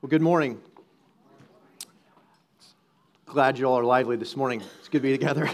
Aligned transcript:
Well, 0.00 0.10
good 0.10 0.22
morning. 0.22 0.60
Glad 3.26 3.58
you 3.58 3.64
all 3.66 3.76
are 3.80 3.82
lively 3.82 4.14
this 4.14 4.36
morning. 4.36 4.62
It's 4.78 4.88
good 4.88 4.98
to 4.98 5.02
be 5.02 5.10
together. 5.10 5.50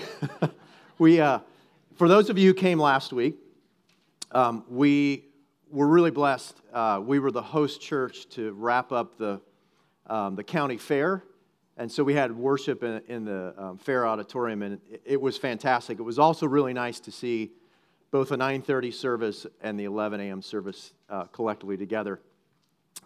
we, 0.99 1.19
uh, 1.19 1.39
for 1.97 2.09
those 2.09 2.29
of 2.29 2.37
you 2.37 2.49
who 2.49 2.55
came 2.55 2.79
last 2.79 3.15
week, 3.15 3.37
um, 4.33 4.63
we 4.69 5.25
were 5.71 5.87
really 5.87 6.11
blessed. 6.11 6.61
Uh, 6.75 7.01
we 7.03 7.21
were 7.21 7.31
the 7.31 7.41
host 7.41 7.81
church 7.81 8.29
to 8.33 8.53
wrap 8.53 8.93
up 8.93 9.17
the, 9.17 9.41
um, 10.09 10.37
the 10.37 10.45
county 10.45 10.77
fair. 10.77 11.25
And 11.79 11.91
so 11.91 12.05
we 12.05 12.13
had 12.13 12.31
worship 12.31 12.83
in, 12.83 13.01
in 13.09 13.25
the 13.25 13.55
um, 13.57 13.79
fair 13.79 14.07
auditorium, 14.07 14.61
and 14.61 14.79
it, 14.91 15.01
it 15.07 15.21
was 15.23 15.39
fantastic. 15.39 15.99
It 15.99 16.03
was 16.03 16.19
also 16.19 16.47
really 16.47 16.75
nice 16.75 17.01
to 17.01 17.11
see 17.11 17.53
both 18.11 18.29
the 18.29 18.37
9:30 18.37 18.93
service 18.93 19.47
and 19.63 19.81
the 19.81 19.85
11 19.85 20.21
a.m. 20.21 20.43
service 20.43 20.93
uh, 21.09 21.25
collectively 21.33 21.79
together. 21.79 22.21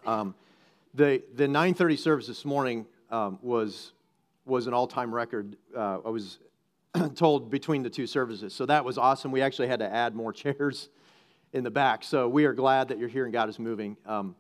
Um, 0.05 0.35
the 0.99 1.23
the 1.37 1.47
9:30 1.47 1.97
service 1.97 2.27
this 2.27 2.45
morning 2.45 2.85
um, 3.11 3.39
was 3.41 3.93
was 4.45 4.67
an 4.67 4.75
all-time 4.75 5.15
record. 5.15 5.57
Uh, 5.75 5.99
I 6.05 6.09
was 6.09 6.41
told 7.15 7.51
between 7.51 7.85
the 7.85 7.91
two 7.91 8.07
services, 8.07 8.53
so 8.53 8.67
that 8.67 8.85
was 8.85 8.99
awesome. 8.99 9.31
We 9.31 9.41
actually 9.41 9.69
had 9.69 9.79
to 9.79 9.91
add 9.91 10.17
more 10.17 10.33
chairs 10.43 10.89
in 11.53 11.63
the 11.63 11.71
back, 11.71 12.03
so 12.03 12.29
we 12.29 12.45
are 12.47 12.53
glad 12.53 12.89
that 12.89 12.99
you're 12.99 13.09
here 13.09 13.25
and 13.25 13.33
God 13.33 13.49
is 13.49 13.59
moving. 13.59 13.97
Um, 14.05 14.35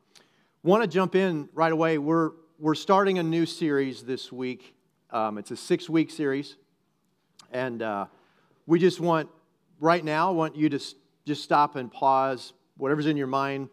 Want 0.65 0.83
to 0.83 0.89
jump 0.89 1.15
in 1.15 1.48
right 1.55 1.73
away? 1.73 1.98
We're 1.98 2.33
we're 2.59 2.75
starting 2.75 3.20
a 3.20 3.23
new 3.23 3.47
series 3.47 4.03
this 4.03 4.33
week. 4.33 4.75
Um, 5.11 5.39
it's 5.39 5.53
a 5.53 5.56
six-week 5.56 6.11
series, 6.11 6.56
and 7.53 7.81
uh, 7.81 8.06
we 8.67 8.81
just 8.81 8.98
want 8.98 9.29
right 9.79 10.05
now, 10.05 10.33
want 10.33 10.56
you 10.56 10.69
to 10.69 10.81
just 11.25 11.45
stop 11.45 11.77
and 11.77 11.91
pause. 11.91 12.53
Whatever's 12.77 13.06
in 13.06 13.17
your 13.17 13.29
mind, 13.29 13.69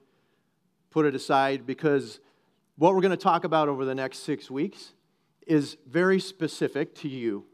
put 0.91 1.07
it 1.07 1.15
aside 1.15 1.65
because 1.65 2.19
what 2.77 2.93
we're 2.93 3.01
going 3.01 3.11
to 3.11 3.17
talk 3.17 3.43
about 3.43 3.69
over 3.69 3.85
the 3.85 3.95
next 3.95 4.19
six 4.19 4.51
weeks 4.51 4.93
is 5.47 5.77
very 5.87 6.19
specific 6.19 6.93
to 6.95 7.07
you. 7.07 7.45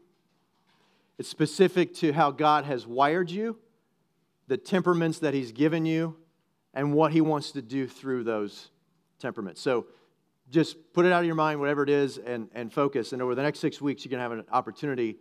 It's 1.18 1.28
specific 1.28 1.94
to 1.96 2.12
how 2.12 2.30
God 2.30 2.64
has 2.64 2.86
wired 2.86 3.30
you, 3.30 3.58
the 4.48 4.56
temperaments 4.56 5.20
that 5.20 5.34
He's 5.34 5.52
given 5.52 5.86
you, 5.86 6.16
and 6.74 6.92
what 6.92 7.12
He 7.12 7.20
wants 7.20 7.52
to 7.52 7.62
do 7.62 7.86
through 7.86 8.24
those 8.24 8.70
temperaments. 9.20 9.60
So 9.60 9.86
just 10.50 10.76
put 10.92 11.06
it 11.06 11.12
out 11.12 11.20
of 11.20 11.26
your 11.26 11.34
mind, 11.34 11.60
whatever 11.60 11.82
it 11.82 11.90
is, 11.90 12.18
and, 12.18 12.48
and 12.54 12.72
focus. 12.72 13.12
And 13.12 13.22
over 13.22 13.34
the 13.34 13.42
next 13.42 13.60
six 13.60 13.80
weeks, 13.80 14.04
you're 14.04 14.10
going 14.10 14.18
to 14.18 14.22
have 14.22 14.32
an 14.32 14.44
opportunity 14.50 15.18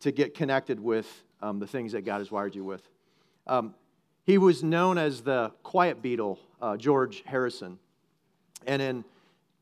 to 0.00 0.12
get 0.12 0.34
connected 0.34 0.78
with 0.78 1.22
um, 1.40 1.58
the 1.58 1.66
things 1.66 1.92
that 1.92 2.02
God 2.02 2.18
has 2.18 2.30
wired 2.30 2.54
you 2.54 2.64
with. 2.64 2.86
Um, 3.46 3.74
he 4.24 4.38
was 4.38 4.62
known 4.62 4.98
as 4.98 5.22
the 5.22 5.52
quiet 5.62 6.02
Beatle, 6.02 6.38
uh, 6.60 6.76
George 6.76 7.22
Harrison. 7.26 7.78
And 8.66 8.82
in 8.82 9.04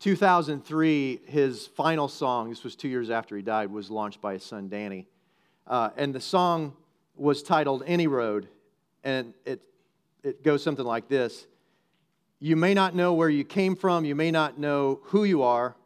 2003, 0.01 1.21
his 1.27 1.67
final 1.67 2.09
song, 2.09 2.49
this 2.49 2.65
was 2.65 2.75
two 2.75 2.89
years 2.89 3.11
after 3.11 3.37
he 3.37 3.43
died, 3.43 3.71
was 3.71 3.91
launched 3.91 4.21
by 4.23 4.33
his 4.33 4.43
son 4.43 4.69
Dhani. 4.69 5.05
Uh, 5.67 5.91
and 5.97 6.15
the 6.15 6.21
song 6.21 6.73
was 7.17 7.43
titled 7.43 7.83
Any 7.87 8.07
Road. 8.07 8.49
And 9.05 9.35
it, 9.45 9.61
it 10.25 10.43
goes 10.43 10.63
something 10.63 10.85
like 10.85 11.09
this 11.09 11.47
You 12.41 12.57
may 12.57 12.73
not 12.73 12.95
know 12.95 13.13
where 13.13 13.29
you 13.29 13.45
came 13.45 13.77
from, 13.77 14.07
you 14.07 14.15
may 14.15 14.31
not 14.31 14.59
know 14.59 15.01
who 15.05 15.25
you 15.25 15.43
are, 15.43 15.77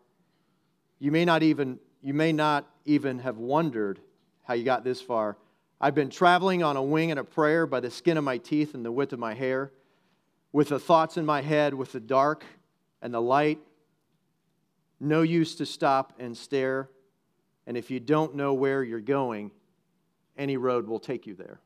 you 1.00 1.10
may 1.10 1.24
not 1.24 1.42
even, 1.42 1.80
you 2.00 2.14
may 2.14 2.32
not 2.32 2.66
even 2.84 3.18
have 3.18 3.38
wondered 3.38 3.98
how 4.44 4.54
you 4.54 4.64
got 4.64 4.84
this 4.84 5.00
far. 5.00 5.36
I've 5.80 5.94
been 5.96 6.08
traveling 6.08 6.62
on 6.62 6.76
a 6.76 6.82
wing 6.82 7.10
and 7.10 7.18
a 7.18 7.24
prayer 7.24 7.66
by 7.66 7.80
the 7.80 7.90
skin 7.90 8.16
of 8.16 8.22
my 8.22 8.38
teeth 8.38 8.74
and 8.74 8.84
the 8.84 8.92
width 8.92 9.12
of 9.12 9.18
my 9.18 9.34
hair, 9.34 9.72
with 10.52 10.68
the 10.68 10.78
thoughts 10.78 11.16
in 11.16 11.26
my 11.26 11.42
head, 11.42 11.74
with 11.74 11.90
the 11.90 12.00
dark 12.00 12.44
and 13.02 13.12
the 13.12 13.20
light. 13.20 13.58
No 15.04 15.20
use 15.20 15.54
to 15.56 15.66
stop 15.66 16.14
and 16.18 16.36
stare. 16.36 16.88
And 17.66 17.76
if 17.76 17.90
you 17.90 18.00
don't 18.00 18.34
know 18.34 18.54
where 18.54 18.82
you're 18.82 19.00
going, 19.00 19.50
any 20.36 20.56
road 20.56 20.86
will 20.86 20.98
take 20.98 21.26
you 21.26 21.34
there. 21.34 21.60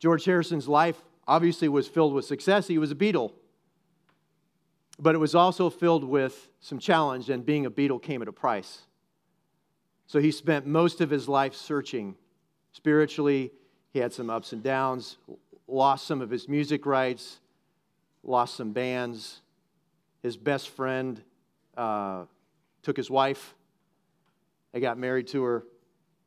George 0.00 0.24
Harrison's 0.24 0.68
life 0.68 1.00
obviously 1.26 1.68
was 1.68 1.86
filled 1.86 2.14
with 2.14 2.24
success. 2.24 2.66
He 2.66 2.78
was 2.78 2.90
a 2.90 2.96
Beatle. 2.96 3.32
But 4.98 5.14
it 5.14 5.18
was 5.18 5.34
also 5.36 5.70
filled 5.70 6.02
with 6.02 6.48
some 6.60 6.80
challenge, 6.80 7.30
and 7.30 7.46
being 7.46 7.66
a 7.66 7.70
Beatle 7.70 8.02
came 8.02 8.20
at 8.20 8.26
a 8.26 8.32
price. 8.32 8.82
So 10.06 10.18
he 10.18 10.32
spent 10.32 10.66
most 10.66 11.00
of 11.00 11.10
his 11.10 11.28
life 11.28 11.54
searching. 11.54 12.16
Spiritually, 12.72 13.52
he 13.92 14.00
had 14.00 14.12
some 14.12 14.30
ups 14.30 14.52
and 14.52 14.62
downs, 14.62 15.18
lost 15.68 16.06
some 16.06 16.20
of 16.20 16.30
his 16.30 16.48
music 16.48 16.86
rights, 16.86 17.38
lost 18.24 18.56
some 18.56 18.72
bands. 18.72 19.42
His 20.22 20.36
best 20.36 20.70
friend 20.70 21.22
uh, 21.76 22.24
took 22.82 22.96
his 22.96 23.10
wife. 23.10 23.54
They 24.72 24.80
got 24.80 24.98
married 24.98 25.28
to 25.28 25.42
her. 25.44 25.64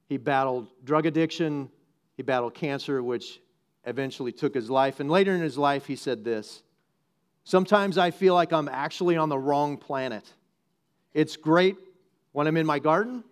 He 0.08 0.18
battled 0.18 0.68
drug 0.84 1.06
addiction. 1.06 1.70
He 2.18 2.24
battled 2.24 2.54
cancer, 2.54 3.02
which 3.02 3.40
eventually 3.86 4.32
took 4.32 4.54
his 4.54 4.70
life. 4.70 5.00
And 5.00 5.10
later 5.10 5.34
in 5.34 5.42
his 5.42 5.58
life, 5.58 5.86
he 5.86 5.96
said 5.96 6.24
this 6.24 6.64
Sometimes 7.44 7.98
I 7.98 8.12
feel 8.12 8.34
like 8.34 8.54
I'm 8.54 8.70
actually 8.70 9.18
on 9.18 9.30
the 9.30 9.40
wrong 9.40 9.78
planet. 9.78 10.32
It's 11.14 11.36
great 11.36 11.78
when 12.32 12.48
I'm 12.48 12.58
in 12.58 12.66
my 12.66 12.80
garden, 12.80 13.24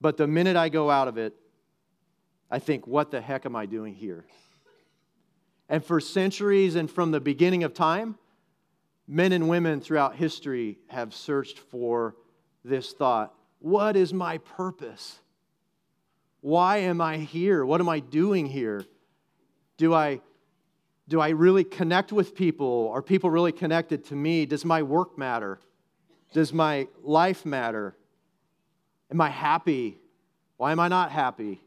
but 0.00 0.16
the 0.16 0.26
minute 0.26 0.56
I 0.56 0.68
go 0.68 0.90
out 0.90 1.06
of 1.06 1.18
it, 1.18 1.34
I 2.50 2.58
think, 2.58 2.86
what 2.86 3.10
the 3.10 3.20
heck 3.20 3.46
am 3.46 3.56
I 3.56 3.66
doing 3.66 3.94
here? 3.94 4.24
And 5.68 5.84
for 5.84 6.00
centuries 6.00 6.74
and 6.74 6.90
from 6.90 7.10
the 7.10 7.20
beginning 7.20 7.64
of 7.64 7.74
time, 7.74 8.18
men 9.06 9.32
and 9.32 9.48
women 9.48 9.80
throughout 9.80 10.16
history 10.16 10.78
have 10.88 11.14
searched 11.14 11.58
for 11.58 12.16
this 12.64 12.92
thought 12.92 13.34
What 13.58 13.96
is 13.96 14.12
my 14.12 14.38
purpose? 14.38 15.20
Why 16.40 16.78
am 16.78 17.00
I 17.00 17.16
here? 17.18 17.64
What 17.64 17.80
am 17.80 17.88
I 17.88 18.00
doing 18.00 18.44
here? 18.44 18.84
Do 19.78 19.94
I, 19.94 20.20
do 21.08 21.18
I 21.18 21.30
really 21.30 21.64
connect 21.64 22.12
with 22.12 22.34
people? 22.34 22.90
Are 22.92 23.00
people 23.00 23.30
really 23.30 23.52
connected 23.52 24.04
to 24.06 24.14
me? 24.14 24.44
Does 24.44 24.62
my 24.62 24.82
work 24.82 25.16
matter? 25.16 25.58
Does 26.34 26.52
my 26.52 26.88
life 27.02 27.46
matter? 27.46 27.96
Am 29.10 29.22
I 29.22 29.30
happy? 29.30 29.98
Why 30.58 30.72
am 30.72 30.80
I 30.80 30.88
not 30.88 31.10
happy? 31.10 31.62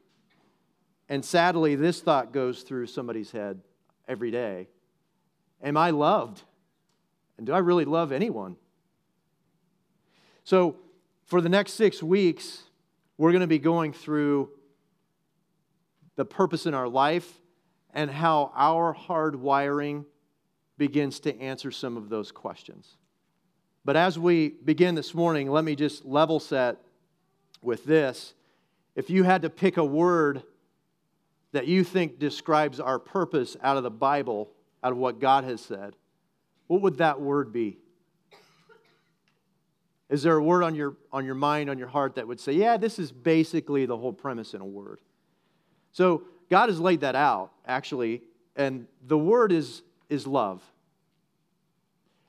And 1.10 1.24
sadly, 1.26 1.76
this 1.76 2.02
thought 2.02 2.32
goes 2.32 2.62
through 2.62 2.88
somebody's 2.88 3.32
head 3.32 3.62
every 4.08 4.32
day 4.32 4.68
Am 5.64 5.76
I 5.76 5.90
loved? 5.90 6.44
And 7.38 7.46
do 7.46 7.54
I 7.54 7.60
really 7.60 7.86
love 7.86 8.12
anyone? 8.12 8.56
So, 10.44 10.78
for 11.26 11.42
the 11.42 11.50
next 11.50 11.74
six 11.74 12.02
weeks, 12.02 12.64
we're 13.18 13.32
going 13.32 13.42
to 13.42 13.48
be 13.48 13.60
going 13.60 13.92
through 13.92 14.50
the 16.16 16.26
purpose 16.26 16.66
in 16.66 16.74
our 16.74 16.88
life 16.88 17.40
and 17.94 18.10
how 18.10 18.52
our 18.56 18.94
hard 18.94 19.36
wiring 19.36 20.06
begins 20.78 21.20
to 21.22 21.38
answer 21.40 21.72
some 21.72 21.98
of 21.98 22.10
those 22.10 22.32
questions. 22.32 22.98
But 23.84 23.96
as 23.96 24.20
we 24.20 24.50
begin 24.50 24.96
this 24.96 25.14
morning, 25.14 25.50
let 25.50 25.64
me 25.64 25.76
just 25.76 26.06
level 26.06 26.40
set 26.40 26.78
with 27.62 27.86
this. 27.86 28.34
If 28.96 29.10
you 29.10 29.24
had 29.24 29.42
to 29.44 29.50
pick 29.50 29.78
a 29.78 29.86
word 29.86 30.44
that 31.52 31.68
you 31.68 31.84
think 31.84 32.20
describes 32.20 32.80
our 32.80 33.00
purpose 33.00 33.58
out 33.62 33.78
of 33.78 33.84
the 33.84 33.92
Bible, 33.92 34.52
out 34.84 34.92
of 34.92 34.98
what 34.98 35.20
God 35.20 35.44
has 35.44 35.62
said, 35.62 35.96
what 36.68 36.82
would 36.82 36.98
that 36.98 37.20
word 37.20 37.52
be? 37.52 37.78
Is 40.10 40.24
there 40.24 40.36
a 40.38 40.44
word 40.44 40.64
on 40.64 40.74
your, 40.76 40.96
on 41.12 41.26
your 41.26 41.36
mind, 41.36 41.70
on 41.70 41.78
your 41.78 41.90
heart 41.90 42.16
that 42.16 42.28
would 42.28 42.40
say, 42.40 42.54
yeah, 42.54 42.78
this 42.78 42.98
is 42.98 43.12
basically 43.12 43.86
the 43.86 43.98
whole 43.98 44.14
premise 44.14 44.54
in 44.54 44.62
a 44.62 44.66
word? 44.66 45.00
So 45.92 46.24
God 46.50 46.70
has 46.70 46.80
laid 46.80 47.02
that 47.02 47.16
out, 47.16 47.52
actually, 47.66 48.22
and 48.56 48.88
the 49.06 49.18
word 49.18 49.52
is, 49.52 49.82
is 50.10 50.26
love. 50.26 50.62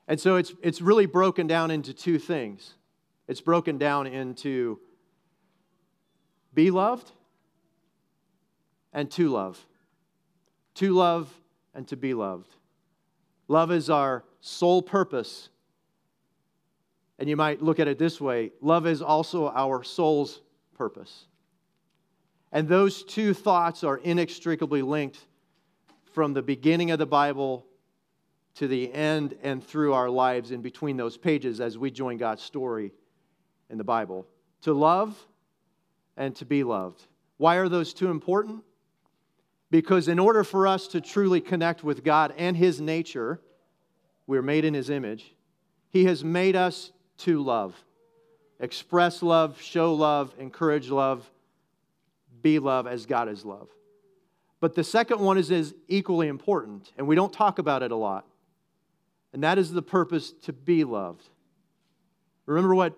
And 0.07 0.19
so 0.19 0.35
it's, 0.35 0.53
it's 0.61 0.81
really 0.81 1.05
broken 1.05 1.47
down 1.47 1.71
into 1.71 1.93
two 1.93 2.19
things. 2.19 2.73
It's 3.27 3.41
broken 3.41 3.77
down 3.77 4.07
into 4.07 4.79
be 6.53 6.71
loved 6.71 7.11
and 8.91 9.09
to 9.11 9.29
love. 9.29 9.63
To 10.75 10.93
love 10.93 11.31
and 11.73 11.87
to 11.89 11.95
be 11.95 12.13
loved. 12.13 12.55
Love 13.47 13.71
is 13.71 13.89
our 13.89 14.23
sole 14.41 14.81
purpose. 14.81 15.49
And 17.17 17.27
you 17.27 17.35
might 17.35 17.61
look 17.61 17.79
at 17.79 17.87
it 17.87 17.97
this 17.97 18.19
way 18.21 18.51
love 18.61 18.87
is 18.87 19.01
also 19.01 19.49
our 19.49 19.83
soul's 19.83 20.41
purpose. 20.73 21.25
And 22.51 22.67
those 22.67 23.03
two 23.03 23.33
thoughts 23.33 23.83
are 23.83 23.97
inextricably 23.97 24.81
linked 24.81 25.19
from 26.13 26.33
the 26.33 26.41
beginning 26.41 26.91
of 26.91 26.99
the 26.99 27.05
Bible 27.05 27.65
to 28.55 28.67
the 28.67 28.91
end 28.91 29.35
and 29.43 29.63
through 29.63 29.93
our 29.93 30.09
lives 30.09 30.51
in 30.51 30.61
between 30.61 30.97
those 30.97 31.17
pages 31.17 31.61
as 31.61 31.77
we 31.77 31.91
join 31.91 32.17
God's 32.17 32.41
story 32.41 32.91
in 33.69 33.77
the 33.77 33.83
Bible. 33.83 34.25
To 34.63 34.73
love 34.73 35.17
and 36.17 36.35
to 36.37 36.45
be 36.45 36.63
loved. 36.63 37.01
Why 37.37 37.55
are 37.55 37.69
those 37.69 37.93
two 37.93 38.09
important? 38.09 38.63
Because 39.71 40.07
in 40.07 40.17
order 40.19 40.43
for 40.43 40.65
us 40.65 40.87
to 40.87 40.99
truly 40.99 41.39
connect 41.39 41.83
with 41.83 42.03
God 42.03 42.33
and 42.37 42.57
His 42.57 42.81
nature, 42.81 43.39
we're 44.29 44.43
made 44.43 44.63
in 44.63 44.75
his 44.75 44.91
image. 44.91 45.33
He 45.89 46.05
has 46.05 46.23
made 46.23 46.55
us 46.55 46.91
to 47.17 47.41
love, 47.41 47.73
express 48.59 49.23
love, 49.23 49.59
show 49.59 49.95
love, 49.95 50.35
encourage 50.37 50.91
love, 50.91 51.27
be 52.43 52.59
love 52.59 52.85
as 52.85 53.07
God 53.07 53.27
is 53.27 53.43
love. 53.43 53.69
But 54.59 54.75
the 54.75 54.83
second 54.83 55.19
one 55.19 55.39
is, 55.39 55.49
is 55.49 55.73
equally 55.87 56.27
important, 56.27 56.91
and 56.95 57.07
we 57.07 57.15
don't 57.15 57.33
talk 57.33 57.57
about 57.57 57.81
it 57.81 57.89
a 57.89 57.95
lot. 57.95 58.23
And 59.33 59.41
that 59.41 59.57
is 59.57 59.71
the 59.71 59.81
purpose 59.81 60.31
to 60.43 60.53
be 60.53 60.83
loved. 60.83 61.27
Remember 62.45 62.75
what 62.75 62.93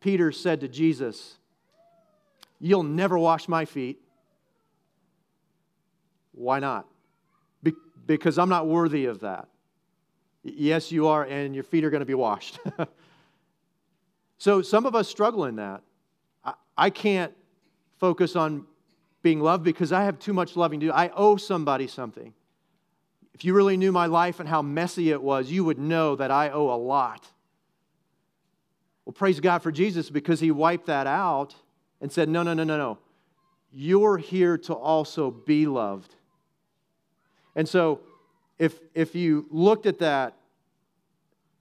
Peter 0.00 0.32
said 0.32 0.60
to 0.60 0.68
Jesus 0.68 1.38
You'll 2.60 2.82
never 2.82 3.18
wash 3.18 3.48
my 3.48 3.64
feet. 3.64 4.02
Why 6.32 6.60
not? 6.60 6.86
Be- 7.62 7.72
because 8.06 8.38
I'm 8.38 8.50
not 8.50 8.66
worthy 8.66 9.06
of 9.06 9.20
that. 9.20 9.48
Yes, 10.44 10.92
you 10.92 11.08
are, 11.08 11.24
and 11.24 11.54
your 11.54 11.64
feet 11.64 11.84
are 11.84 11.90
going 11.90 12.00
to 12.00 12.06
be 12.06 12.14
washed. 12.14 12.60
so 14.38 14.60
some 14.60 14.84
of 14.84 14.94
us 14.94 15.08
struggle 15.08 15.46
in 15.46 15.56
that. 15.56 15.82
I, 16.44 16.54
I 16.76 16.90
can't 16.90 17.32
focus 17.98 18.36
on 18.36 18.66
being 19.22 19.40
loved 19.40 19.64
because 19.64 19.90
I 19.90 20.04
have 20.04 20.18
too 20.18 20.34
much 20.34 20.54
loving 20.54 20.80
to 20.80 20.86
do. 20.86 20.92
I 20.92 21.10
owe 21.16 21.36
somebody 21.36 21.86
something. 21.86 22.34
If 23.32 23.44
you 23.44 23.54
really 23.54 23.78
knew 23.78 23.90
my 23.90 24.04
life 24.04 24.38
and 24.38 24.48
how 24.48 24.60
messy 24.60 25.10
it 25.10 25.20
was, 25.20 25.50
you 25.50 25.64
would 25.64 25.78
know 25.78 26.14
that 26.16 26.30
I 26.30 26.50
owe 26.50 26.68
a 26.72 26.76
lot. 26.76 27.26
Well, 29.04 29.14
praise 29.14 29.40
God 29.40 29.62
for 29.62 29.72
Jesus 29.72 30.10
because 30.10 30.40
he 30.40 30.50
wiped 30.50 30.86
that 30.86 31.06
out 31.06 31.54
and 32.02 32.12
said, 32.12 32.28
No, 32.28 32.42
no, 32.42 32.52
no, 32.52 32.64
no, 32.64 32.76
no. 32.76 32.98
You're 33.72 34.18
here 34.18 34.58
to 34.58 34.74
also 34.74 35.30
be 35.30 35.66
loved. 35.66 36.14
And 37.56 37.68
so, 37.68 38.00
if, 38.58 38.78
if 38.94 39.14
you 39.14 39.46
looked 39.50 39.86
at 39.86 39.98
that, 39.98 40.36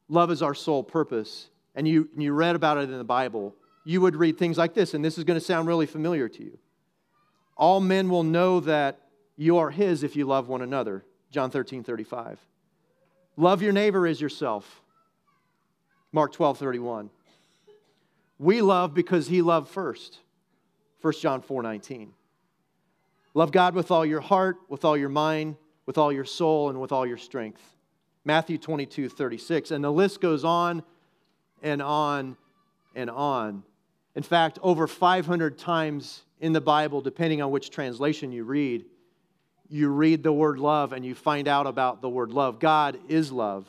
love 0.10 0.32
is 0.32 0.42
our 0.42 0.54
sole 0.54 0.84
purpose, 0.84 1.50
and 1.76 1.88
you, 1.88 2.10
and 2.14 2.22
you 2.22 2.34
read 2.34 2.56
about 2.56 2.78
it 2.78 2.90
in 2.90 2.98
the 2.98 3.04
Bible, 3.04 3.56
you 3.84 4.02
would 4.02 4.16
read 4.16 4.38
things 4.38 4.58
like 4.58 4.74
this, 4.74 4.94
and 4.94 5.04
this 5.04 5.18
is 5.18 5.24
going 5.24 5.40
to 5.40 5.46
sound 5.46 5.68
really 5.68 5.86
familiar 5.86 6.30
to 6.30 6.44
you. 6.44 6.58
All 7.58 7.80
men 7.80 8.10
will 8.10 8.24
know 8.24 8.60
that 8.62 9.00
you 9.36 9.58
are 9.58 9.70
his 9.70 10.04
if 10.04 10.16
you 10.16 10.26
love 10.26 10.48
one 10.48 10.62
another. 10.62 11.04
John 11.32 11.50
13, 11.50 11.84
35. 11.84 12.40
Love 13.36 13.62
your 13.62 13.74
neighbor 13.74 14.06
as 14.06 14.22
yourself. 14.22 14.82
Mark 16.12 16.32
12, 16.32 16.60
31. 16.60 17.10
We 18.38 18.62
love 18.62 18.94
because 18.94 19.28
he 19.28 19.42
loved 19.42 19.70
first. 19.70 20.20
1 21.02 21.14
John 21.20 21.42
4, 21.42 21.64
19. 21.64 22.14
Love 23.34 23.52
God 23.52 23.74
with 23.74 23.90
all 23.90 24.06
your 24.06 24.22
heart, 24.22 24.58
with 24.70 24.86
all 24.86 24.96
your 24.96 25.10
mind, 25.10 25.56
with 25.86 25.98
all 25.98 26.12
your 26.12 26.26
soul, 26.26 26.70
and 26.70 26.80
with 26.80 26.92
all 26.92 27.06
your 27.06 27.18
strength. 27.18 27.62
Matthew 28.26 28.58
22, 28.58 29.10
36. 29.10 29.72
And 29.72 29.84
the 29.84 29.92
list 29.92 30.22
goes 30.22 30.44
on 30.44 30.84
and 31.62 31.82
on 31.82 32.38
and 32.96 33.10
on. 33.10 33.64
In 34.16 34.24
fact, 34.24 34.60
over 34.62 34.88
500 34.88 35.58
times 35.58 36.24
in 36.40 36.54
the 36.54 36.62
Bible, 36.62 37.02
depending 37.02 37.42
on 37.42 37.52
which 37.52 37.70
translation 37.70 38.32
you 38.32 38.44
read, 38.44 38.86
you 39.70 39.90
read 39.90 40.24
the 40.24 40.32
word 40.32 40.60
love 40.60 40.94
and 40.94 41.04
you 41.04 41.16
find 41.16 41.48
out 41.48 41.66
about 41.66 42.02
the 42.02 42.10
word 42.10 42.32
love. 42.32 42.60
God 42.60 43.00
is 43.10 43.32
love, 43.32 43.66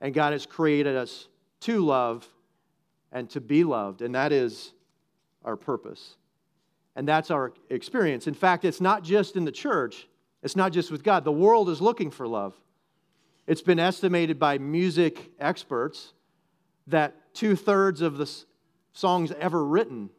and 0.00 0.12
God 0.12 0.32
has 0.32 0.46
created 0.46 0.96
us 0.96 1.28
to 1.60 1.84
love 1.84 2.26
and 3.12 3.28
to 3.30 3.40
be 3.40 3.62
loved, 3.64 4.02
and 4.02 4.14
that 4.14 4.32
is 4.32 4.72
our 5.44 5.56
purpose. 5.56 6.16
And 6.96 7.06
that's 7.06 7.30
our 7.30 7.52
experience. 7.70 8.26
In 8.26 8.34
fact, 8.34 8.64
it's 8.64 8.80
not 8.80 9.04
just 9.04 9.36
in 9.36 9.44
the 9.44 9.52
church, 9.52 10.08
it's 10.42 10.56
not 10.56 10.72
just 10.72 10.90
with 10.90 11.02
God. 11.02 11.24
The 11.24 11.32
world 11.32 11.68
is 11.68 11.80
looking 11.80 12.10
for 12.10 12.26
love. 12.26 12.54
It's 13.46 13.62
been 13.62 13.78
estimated 13.78 14.38
by 14.38 14.58
music 14.58 15.32
experts 15.38 16.12
that 16.86 17.34
two 17.34 17.56
thirds 17.56 18.00
of 18.00 18.16
the 18.16 18.30
songs 18.92 19.32
ever 19.38 19.64
written 19.64 20.10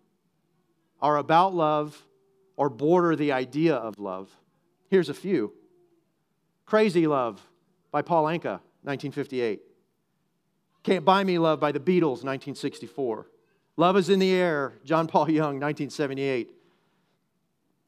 are 1.01 1.17
about 1.17 1.53
love 1.53 2.05
or 2.55 2.69
border 2.69 3.15
the 3.15 3.31
idea 3.31 3.75
of 3.75 3.99
love. 3.99 4.29
Here's 4.89 5.09
a 5.09 5.13
few 5.13 5.53
Crazy 6.65 7.07
Love 7.07 7.41
by 7.91 8.01
Paul 8.01 8.25
Anka, 8.25 8.59
1958. 8.83 9.61
Can't 10.83 11.05
Buy 11.05 11.23
Me 11.23 11.37
Love 11.37 11.59
by 11.59 11.71
the 11.71 11.79
Beatles, 11.79 12.23
1964. 12.23 13.27
Love 13.77 13.97
is 13.97 14.09
in 14.09 14.19
the 14.19 14.31
Air, 14.31 14.73
John 14.83 15.07
Paul 15.07 15.29
Young, 15.29 15.59
1978. 15.59 16.51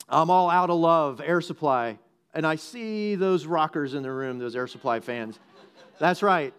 I'm 0.09 0.29
All 0.29 0.50
Out 0.50 0.69
of 0.69 0.77
Love, 0.77 1.21
Air 1.24 1.41
Supply. 1.41 1.97
And 2.33 2.47
I 2.47 2.56
see 2.56 3.15
those 3.15 3.45
rockers 3.45 3.94
in 3.94 4.03
the 4.03 4.12
room, 4.12 4.39
those 4.39 4.56
Air 4.56 4.68
Supply 4.68 5.00
fans. 5.00 5.39
That's 6.00 6.24
right, 6.24 6.53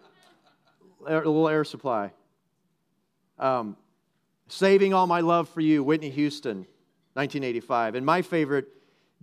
a 1.05 1.15
little 1.15 1.49
Air 1.49 1.63
Supply. 1.63 2.11
Um, 3.37 3.75
Saving 4.47 4.93
All 4.93 5.07
My 5.07 5.21
Love 5.21 5.49
for 5.49 5.61
You, 5.61 5.83
Whitney 5.83 6.09
Houston, 6.11 6.59
1985. 7.13 7.95
And 7.95 8.05
my 8.05 8.21
favorite, 8.21 8.67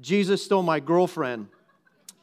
Jesus 0.01 0.45
Stole 0.45 0.63
My 0.63 0.81
Girlfriend 0.81 1.49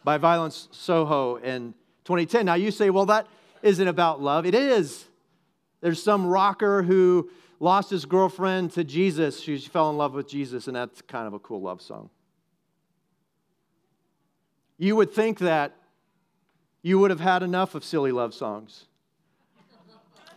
by 0.04 0.18
Violence 0.18 0.68
Soho 0.72 1.38
in 1.38 1.74
2010. 2.06 2.46
Now 2.46 2.54
you 2.56 2.72
say, 2.72 2.90
well, 2.90 3.06
that 3.08 3.28
isn't 3.62 3.88
about 3.88 4.22
love. 4.22 4.46
It 4.46 4.56
is. 4.56 5.06
There's 5.82 6.02
some 6.02 6.26
rocker 6.26 6.84
who 6.84 7.30
lost 7.60 7.90
his 7.90 8.06
girlfriend 8.06 8.72
to 8.74 8.84
Jesus. 8.84 9.40
She 9.40 9.58
fell 9.58 9.90
in 9.90 9.98
love 9.98 10.14
with 10.14 10.28
Jesus, 10.28 10.68
and 10.68 10.76
that's 10.76 11.02
kind 11.02 11.28
of 11.28 11.34
a 11.34 11.40
cool 11.40 11.62
love 11.62 11.82
song. 11.82 12.10
You 14.80 14.96
would 14.96 15.12
think 15.12 15.40
that 15.40 15.76
you 16.82 16.98
would 17.00 17.12
have 17.12 17.20
had 17.20 17.44
enough 17.44 17.76
of 17.76 17.84
silly 17.84 18.14
love 18.14 18.34
songs. 18.34 18.86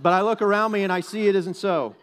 But 0.01 0.13
I 0.13 0.23
look 0.23 0.43
around 0.43 0.73
me 0.73 0.83
and 0.83 0.93
I 0.93 1.01
see 1.01 1.29
it 1.29 1.37
isn't 1.37 1.55
so. 1.55 1.95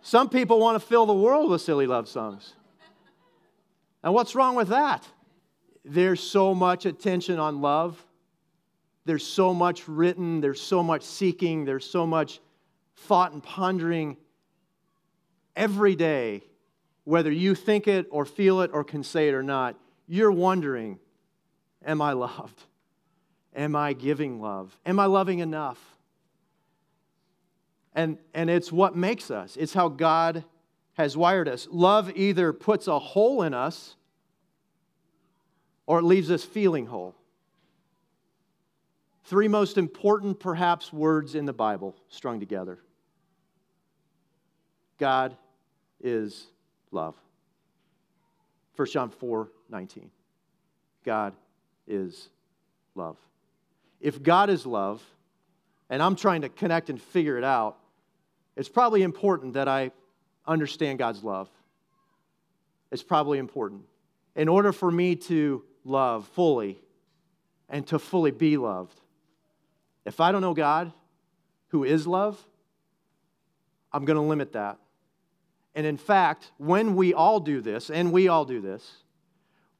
Some 0.00 0.30
people 0.30 0.58
want 0.58 0.80
to 0.80 0.86
fill 0.86 1.04
the 1.04 1.14
world 1.14 1.50
with 1.50 1.60
silly 1.60 1.86
love 1.86 2.08
songs. 2.08 2.54
And 4.02 4.14
what's 4.14 4.34
wrong 4.34 4.56
with 4.56 4.68
that? 4.68 5.06
There's 5.84 6.20
so 6.20 6.54
much 6.54 6.86
attention 6.86 7.38
on 7.38 7.60
love. 7.60 8.02
There's 9.04 9.26
so 9.26 9.52
much 9.52 9.86
written. 9.86 10.40
There's 10.40 10.62
so 10.62 10.82
much 10.82 11.02
seeking. 11.02 11.66
There's 11.66 11.84
so 11.88 12.06
much 12.06 12.40
thought 12.96 13.32
and 13.32 13.42
pondering 13.42 14.16
every 15.54 15.94
day, 15.94 16.42
whether 17.04 17.30
you 17.30 17.54
think 17.54 17.86
it 17.86 18.06
or 18.10 18.24
feel 18.24 18.62
it 18.62 18.70
or 18.72 18.82
can 18.82 19.02
say 19.04 19.28
it 19.28 19.34
or 19.34 19.42
not. 19.42 19.76
You're 20.06 20.32
wondering 20.32 20.98
Am 21.84 22.00
I 22.00 22.12
loved? 22.12 22.62
Am 23.54 23.76
I 23.76 23.92
giving 23.92 24.40
love? 24.40 24.76
Am 24.84 24.98
I 24.98 25.06
loving 25.06 25.40
enough? 25.40 25.78
And, 27.94 28.18
and 28.32 28.50
it's 28.50 28.72
what 28.72 28.96
makes 28.96 29.30
us, 29.30 29.56
it's 29.56 29.72
how 29.72 29.88
God 29.88 30.44
has 30.94 31.16
wired 31.16 31.48
us. 31.48 31.68
Love 31.70 32.10
either 32.16 32.52
puts 32.52 32.88
a 32.88 32.98
hole 32.98 33.42
in 33.42 33.54
us 33.54 33.96
or 35.86 35.98
it 35.98 36.02
leaves 36.02 36.30
us 36.30 36.44
feeling 36.44 36.86
whole. 36.86 37.14
Three 39.24 39.48
most 39.48 39.78
important, 39.78 40.38
perhaps, 40.38 40.92
words 40.92 41.34
in 41.34 41.46
the 41.46 41.52
Bible 41.52 41.96
strung 42.08 42.40
together 42.40 42.78
God 44.98 45.36
is 46.00 46.46
love. 46.90 47.16
1 48.76 48.88
John 48.88 49.10
4 49.10 49.48
19. 49.70 50.10
God 51.04 51.34
is 51.86 52.28
love. 52.94 53.16
If 54.00 54.22
God 54.22 54.50
is 54.50 54.66
love, 54.66 55.02
and 55.90 56.02
I'm 56.02 56.16
trying 56.16 56.42
to 56.42 56.48
connect 56.48 56.90
and 56.90 57.00
figure 57.00 57.38
it 57.38 57.44
out, 57.44 57.78
it's 58.56 58.68
probably 58.68 59.02
important 59.02 59.54
that 59.54 59.68
I 59.68 59.90
understand 60.46 60.98
God's 60.98 61.22
love. 61.22 61.48
It's 62.90 63.02
probably 63.02 63.38
important. 63.38 63.82
In 64.36 64.48
order 64.48 64.72
for 64.72 64.90
me 64.90 65.16
to 65.16 65.64
love 65.84 66.28
fully 66.28 66.80
and 67.68 67.86
to 67.88 67.98
fully 67.98 68.30
be 68.30 68.56
loved, 68.56 69.00
if 70.04 70.20
I 70.20 70.32
don't 70.32 70.42
know 70.42 70.54
God, 70.54 70.92
who 71.68 71.84
is 71.84 72.06
love, 72.06 72.38
I'm 73.92 74.04
going 74.04 74.16
to 74.16 74.22
limit 74.22 74.52
that. 74.52 74.78
And 75.74 75.86
in 75.86 75.96
fact, 75.96 76.52
when 76.58 76.94
we 76.94 77.12
all 77.14 77.40
do 77.40 77.60
this, 77.60 77.90
and 77.90 78.12
we 78.12 78.28
all 78.28 78.44
do 78.44 78.60
this, 78.60 79.02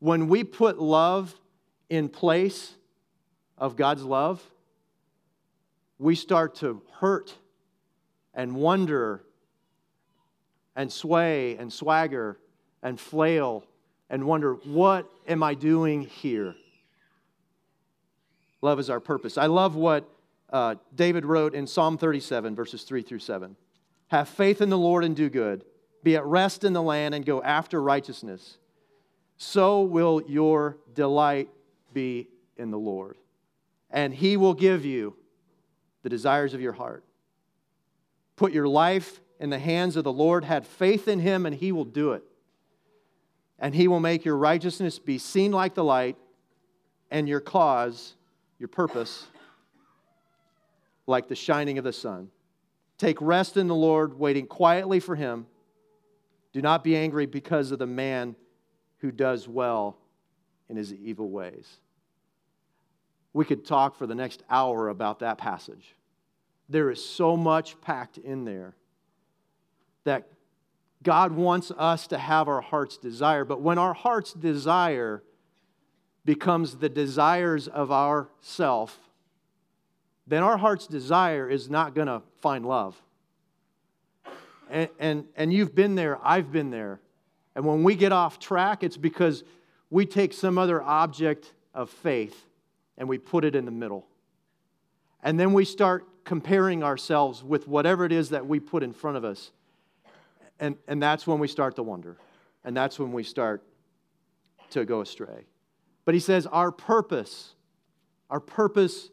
when 0.00 0.28
we 0.28 0.44
put 0.44 0.80
love 0.80 1.34
in 1.88 2.08
place 2.08 2.74
of 3.56 3.76
God's 3.76 4.02
love, 4.02 4.42
we 5.98 6.14
start 6.14 6.56
to 6.56 6.82
hurt 6.98 7.34
and 8.34 8.56
wonder 8.56 9.22
and 10.76 10.92
sway 10.92 11.56
and 11.56 11.72
swagger 11.72 12.38
and 12.82 12.98
flail 12.98 13.64
and 14.10 14.24
wonder, 14.24 14.54
what 14.64 15.08
am 15.26 15.42
I 15.42 15.54
doing 15.54 16.02
here? 16.02 16.54
Love 18.60 18.78
is 18.80 18.90
our 18.90 19.00
purpose. 19.00 19.38
I 19.38 19.46
love 19.46 19.76
what 19.76 20.08
uh, 20.50 20.76
David 20.94 21.24
wrote 21.24 21.54
in 21.54 21.66
Psalm 21.66 21.98
37, 21.98 22.54
verses 22.54 22.82
3 22.82 23.02
through 23.02 23.18
7. 23.20 23.56
Have 24.08 24.28
faith 24.28 24.60
in 24.60 24.70
the 24.70 24.78
Lord 24.78 25.04
and 25.04 25.16
do 25.16 25.28
good, 25.28 25.64
be 26.04 26.14
at 26.14 26.24
rest 26.24 26.62
in 26.62 26.72
the 26.72 26.82
land 26.82 27.16
and 27.16 27.26
go 27.26 27.42
after 27.42 27.82
righteousness. 27.82 28.58
So 29.36 29.82
will 29.82 30.22
your 30.28 30.76
delight 30.94 31.48
be 31.92 32.28
in 32.56 32.70
the 32.70 32.78
Lord 32.78 33.16
and 33.94 34.12
he 34.12 34.36
will 34.36 34.54
give 34.54 34.84
you 34.84 35.14
the 36.02 36.08
desires 36.08 36.52
of 36.52 36.60
your 36.60 36.72
heart. 36.72 37.04
Put 38.36 38.52
your 38.52 38.66
life 38.66 39.20
in 39.38 39.50
the 39.50 39.58
hands 39.58 39.94
of 39.94 40.02
the 40.02 40.12
Lord, 40.12 40.44
had 40.44 40.66
faith 40.66 41.06
in 41.06 41.20
him, 41.20 41.46
and 41.46 41.54
he 41.54 41.70
will 41.70 41.84
do 41.84 42.12
it. 42.12 42.24
And 43.58 43.72
he 43.72 43.86
will 43.86 44.00
make 44.00 44.24
your 44.24 44.36
righteousness 44.36 44.98
be 44.98 45.16
seen 45.16 45.52
like 45.52 45.74
the 45.74 45.84
light, 45.84 46.16
and 47.10 47.28
your 47.28 47.40
cause, 47.40 48.14
your 48.58 48.68
purpose, 48.68 49.28
like 51.06 51.28
the 51.28 51.36
shining 51.36 51.78
of 51.78 51.84
the 51.84 51.92
sun. 51.92 52.30
Take 52.98 53.20
rest 53.20 53.56
in 53.56 53.68
the 53.68 53.74
Lord, 53.76 54.18
waiting 54.18 54.46
quietly 54.46 54.98
for 54.98 55.14
him. 55.14 55.46
Do 56.54 56.62
not 56.62 56.82
be 56.82 56.96
angry 56.96 57.26
because 57.26 57.72
of 57.72 57.78
the 57.78 57.86
man 57.86 58.36
who 58.98 59.10
does 59.10 59.46
well 59.46 59.98
in 60.70 60.76
his 60.76 60.94
evil 60.94 61.28
ways. 61.28 61.68
We 63.32 63.44
could 63.44 63.66
talk 63.66 63.96
for 63.96 64.06
the 64.06 64.14
next 64.14 64.44
hour 64.48 64.88
about 64.88 65.18
that 65.18 65.36
passage. 65.36 65.94
There 66.68 66.90
is 66.90 67.04
so 67.04 67.36
much 67.36 67.78
packed 67.80 68.16
in 68.16 68.44
there 68.44 68.74
that 70.04 70.28
God 71.02 71.32
wants 71.32 71.72
us 71.76 72.06
to 72.06 72.18
have 72.18 72.48
our 72.48 72.60
heart's 72.60 72.96
desire. 72.96 73.44
But 73.44 73.60
when 73.60 73.76
our 73.76 73.92
heart's 73.92 74.32
desire 74.32 75.22
becomes 76.24 76.76
the 76.76 76.88
desires 76.88 77.66
of 77.68 77.90
our 77.90 78.28
self, 78.40 78.98
then 80.26 80.42
our 80.42 80.56
heart's 80.56 80.86
desire 80.86 81.50
is 81.50 81.68
not 81.68 81.94
going 81.94 82.06
to 82.06 82.22
find 82.40 82.64
love. 82.64 83.02
And, 84.70 84.88
and, 84.98 85.24
and 85.36 85.52
you've 85.52 85.74
been 85.74 85.94
there, 85.94 86.18
I've 86.24 86.50
been 86.50 86.70
there. 86.70 87.00
And 87.54 87.64
when 87.64 87.82
we 87.82 87.94
get 87.94 88.12
off 88.12 88.38
track, 88.38 88.82
it's 88.82 88.96
because 88.96 89.44
we 89.90 90.06
take 90.06 90.32
some 90.32 90.58
other 90.58 90.82
object 90.82 91.52
of 91.72 91.90
faith 91.90 92.46
and 92.98 93.08
we 93.08 93.18
put 93.18 93.44
it 93.44 93.54
in 93.54 93.64
the 93.64 93.70
middle. 93.70 94.06
And 95.22 95.38
then 95.38 95.52
we 95.52 95.64
start 95.64 96.06
comparing 96.24 96.82
ourselves 96.82 97.44
with 97.44 97.68
whatever 97.68 98.04
it 98.04 98.12
is 98.12 98.30
that 98.30 98.46
we 98.46 98.60
put 98.60 98.82
in 98.82 98.92
front 98.92 99.16
of 99.16 99.24
us. 99.24 99.52
And, 100.58 100.76
and 100.88 101.02
that's 101.02 101.26
when 101.26 101.38
we 101.38 101.48
start 101.48 101.76
to 101.76 101.82
wonder. 101.82 102.16
And 102.64 102.76
that's 102.76 102.98
when 102.98 103.12
we 103.12 103.22
start 103.22 103.62
to 104.70 104.84
go 104.84 105.00
astray. 105.00 105.44
But 106.04 106.14
he 106.14 106.20
says, 106.20 106.46
our 106.46 106.70
purpose, 106.70 107.54
our 108.30 108.40
purpose 108.40 109.10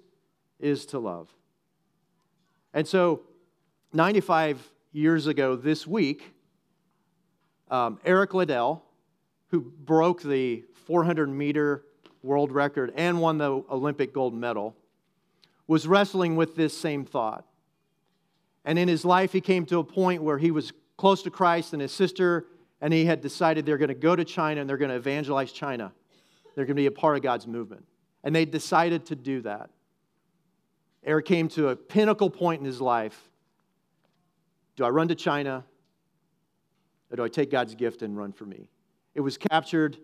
is 0.60 0.86
to 0.88 1.00
love. 1.00 1.30
And 2.74 2.88
so, 2.88 3.22
95 3.94 4.72
years 4.92 5.28
ago 5.28 5.56
this 5.56 5.88
week, 5.88 6.34
um, 7.70 8.00
Eric 8.04 8.34
Liddell, 8.34 8.84
who 9.48 9.62
broke 9.62 10.22
the 10.22 10.64
400 10.86 11.28
meter 11.28 11.84
world 12.24 12.52
record 12.52 12.94
and 12.96 13.22
won 13.22 13.38
the 13.38 13.64
Olympic 13.70 14.14
gold 14.14 14.34
medal, 14.34 14.76
was 15.68 15.88
wrestling 15.88 16.36
with 16.36 16.56
this 16.56 16.78
same 16.78 17.06
thought. 17.06 17.46
And 18.66 18.78
in 18.78 18.88
his 18.88 19.06
life, 19.06 19.32
he 19.32 19.42
came 19.42 19.66
to 19.68 19.80
a 19.80 19.84
point 19.84 20.22
where 20.22 20.38
he 20.38 20.52
was 20.52 20.74
close 20.98 21.24
to 21.24 21.32
Christ 21.32 21.74
and 21.74 21.82
his 21.82 21.92
sister, 21.92 22.46
and 22.82 22.94
he 22.94 23.06
had 23.06 23.22
decided 23.22 23.66
they're 23.66 23.78
going 23.78 23.88
to 23.88 23.96
go 23.96 24.16
to 24.16 24.26
China 24.26 24.62
and 24.62 24.70
they're 24.70 24.78
going 24.78 24.92
to 24.92 24.98
evangelize 24.98 25.52
China. 25.52 25.92
They're 26.56 26.66
going 26.66 26.76
to 26.76 26.82
be 26.82 26.88
a 26.88 26.92
part 26.92 27.16
of 27.16 27.24
God's 27.24 27.48
movement. 27.48 27.86
And 28.24 28.36
they 28.36 28.46
decided 28.46 29.06
to 29.08 29.16
do 29.16 29.42
that. 29.42 29.70
Eric 31.04 31.26
came 31.26 31.48
to 31.50 31.70
a 31.70 31.76
pinnacle 31.76 32.30
point 32.30 32.60
in 32.60 32.66
his 32.66 32.80
life. 32.80 33.31
Do 34.76 34.86
I 34.86 34.90
run 34.90 35.08
to 35.10 35.16
China? 35.16 35.66
Or 37.12 37.18
do 37.18 37.24
I 37.24 37.28
take 37.28 37.52
God's 37.52 37.76
gift 37.76 38.02
and 38.02 38.18
run 38.18 38.32
for 38.32 38.46
me? 38.46 38.70
It 39.16 39.22
was 39.22 39.38
captured 39.38 39.98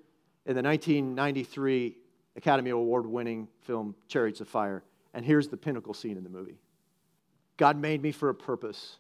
in 0.46 0.56
the 0.56 0.62
1993 0.62 1.98
Academy 2.36 2.70
Award 2.70 3.06
winning 3.06 3.48
film 3.62 3.96
Chariots 4.08 4.42
of 4.42 4.48
Fire. 4.48 4.84
And 5.14 5.26
here's 5.26 5.48
the 5.48 5.58
pinnacle 5.58 5.94
scene 5.94 6.18
in 6.18 6.24
the 6.24 6.30
movie 6.30 6.58
God 7.58 7.78
made 7.78 8.02
me 8.02 8.12
for 8.12 8.30
a 8.30 8.36
purpose, 8.36 8.98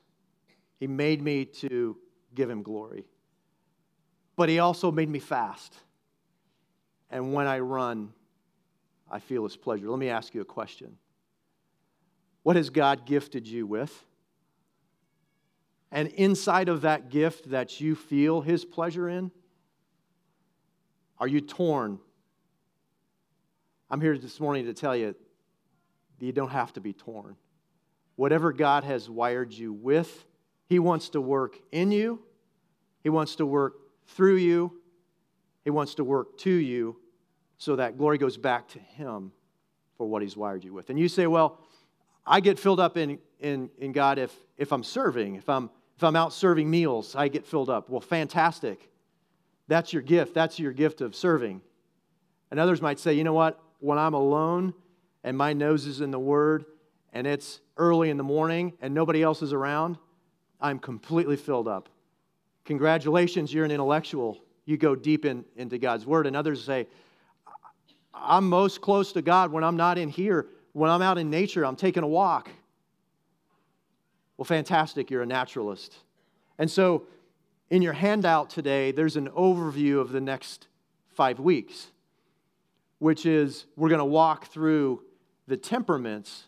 He 0.79 0.87
made 0.87 1.21
me 1.21 1.45
to 1.45 1.97
give 2.33 2.49
Him 2.49 2.63
glory. 2.63 3.05
But 4.35 4.49
He 4.49 4.59
also 4.59 4.91
made 4.91 5.09
me 5.09 5.19
fast. 5.19 5.75
And 7.09 7.33
when 7.33 7.47
I 7.47 7.59
run, 7.59 8.13
I 9.09 9.19
feel 9.19 9.43
His 9.43 9.55
pleasure. 9.55 9.89
Let 9.89 9.99
me 9.99 10.09
ask 10.09 10.33
you 10.33 10.41
a 10.41 10.45
question 10.45 10.97
What 12.43 12.55
has 12.55 12.69
God 12.69 13.05
gifted 13.05 13.47
you 13.47 13.67
with? 13.67 14.05
And 15.91 16.09
inside 16.09 16.69
of 16.69 16.81
that 16.81 17.09
gift 17.09 17.49
that 17.49 17.79
you 17.79 17.95
feel 17.95 18.41
His 18.41 18.65
pleasure 18.65 19.07
in, 19.07 19.31
are 21.19 21.27
you 21.27 21.41
torn? 21.41 21.99
I'm 23.89 24.01
here 24.01 24.17
this 24.17 24.39
morning 24.39 24.65
to 24.65 24.73
tell 24.73 24.95
you 24.95 25.15
you 26.19 26.31
don't 26.31 26.49
have 26.49 26.73
to 26.73 26.81
be 26.81 26.93
torn. 26.93 27.35
Whatever 28.15 28.51
God 28.51 28.83
has 28.83 29.09
wired 29.09 29.53
you 29.53 29.71
with, 29.71 30.25
He 30.67 30.79
wants 30.79 31.09
to 31.09 31.21
work 31.21 31.57
in 31.71 31.91
you, 31.91 32.21
He 33.03 33.09
wants 33.09 33.35
to 33.37 33.45
work 33.45 33.75
through 34.07 34.37
you, 34.37 34.81
He 35.63 35.69
wants 35.69 35.95
to 35.95 36.03
work 36.03 36.37
to 36.39 36.51
you 36.51 36.97
so 37.57 37.75
that 37.77 37.97
glory 37.97 38.17
goes 38.17 38.37
back 38.37 38.67
to 38.69 38.79
Him 38.79 39.31
for 39.97 40.05
what 40.05 40.21
He's 40.21 40.35
wired 40.35 40.63
you 40.63 40.73
with. 40.73 40.89
And 40.89 40.99
you 40.99 41.07
say, 41.07 41.27
well, 41.27 41.59
I 42.25 42.41
get 42.41 42.59
filled 42.59 42.79
up 42.79 42.97
in, 42.97 43.19
in, 43.39 43.69
in 43.77 43.93
God 43.93 44.19
if, 44.19 44.35
if 44.57 44.73
I'm 44.73 44.83
serving, 44.83 45.35
if 45.35 45.47
I'm, 45.47 45.69
if 45.97 46.03
I'm 46.03 46.15
out 46.15 46.31
serving 46.31 46.69
meals, 46.69 47.15
I 47.15 47.27
get 47.27 47.45
filled 47.45 47.71
up. 47.71 47.89
Well, 47.89 48.01
fantastic. 48.01 48.89
That's 49.67 49.91
your 49.91 50.03
gift. 50.03 50.35
That's 50.35 50.59
your 50.59 50.71
gift 50.71 51.01
of 51.01 51.15
serving. 51.15 51.59
And 52.51 52.59
others 52.59 52.81
might 52.81 52.99
say, 52.99 53.13
you 53.13 53.23
know 53.23 53.33
what? 53.33 53.59
When 53.79 53.97
I'm 53.97 54.13
alone 54.13 54.75
and 55.23 55.35
my 55.35 55.53
nose 55.53 55.87
is 55.87 56.01
in 56.01 56.11
the 56.11 56.19
Word 56.19 56.65
and 57.13 57.25
it's 57.25 57.61
early 57.77 58.11
in 58.11 58.17
the 58.17 58.23
morning 58.23 58.73
and 58.79 58.93
nobody 58.93 59.23
else 59.23 59.41
is 59.41 59.53
around, 59.53 59.97
I'm 60.61 60.77
completely 60.77 61.35
filled 61.35 61.67
up. 61.67 61.89
Congratulations, 62.65 63.51
you're 63.51 63.65
an 63.65 63.71
intellectual. 63.71 64.37
You 64.65 64.77
go 64.77 64.95
deep 64.95 65.25
in, 65.25 65.45
into 65.55 65.79
God's 65.79 66.05
Word. 66.05 66.27
And 66.27 66.35
others 66.35 66.63
say, 66.63 66.87
I'm 68.13 68.47
most 68.47 68.81
close 68.81 69.13
to 69.13 69.23
God 69.23 69.51
when 69.51 69.63
I'm 69.63 69.77
not 69.77 69.97
in 69.97 70.09
here. 70.09 70.47
When 70.73 70.91
I'm 70.91 71.01
out 71.01 71.17
in 71.17 71.31
nature, 71.31 71.65
I'm 71.65 71.75
taking 71.75 72.03
a 72.03 72.07
walk. 72.07 72.51
Well, 74.37 74.45
fantastic, 74.45 75.09
you're 75.09 75.23
a 75.23 75.27
naturalist. 75.27 75.95
And 76.59 76.69
so 76.69 77.07
in 77.69 77.81
your 77.81 77.93
handout 77.93 78.49
today, 78.49 78.91
there's 78.91 79.15
an 79.15 79.29
overview 79.29 79.99
of 79.99 80.11
the 80.11 80.21
next 80.21 80.67
five 81.09 81.39
weeks, 81.39 81.87
which 82.99 83.25
is 83.25 83.65
we're 83.75 83.89
going 83.89 83.99
to 83.99 84.05
walk 84.05 84.47
through 84.47 85.03
the 85.47 85.57
temperaments 85.57 86.45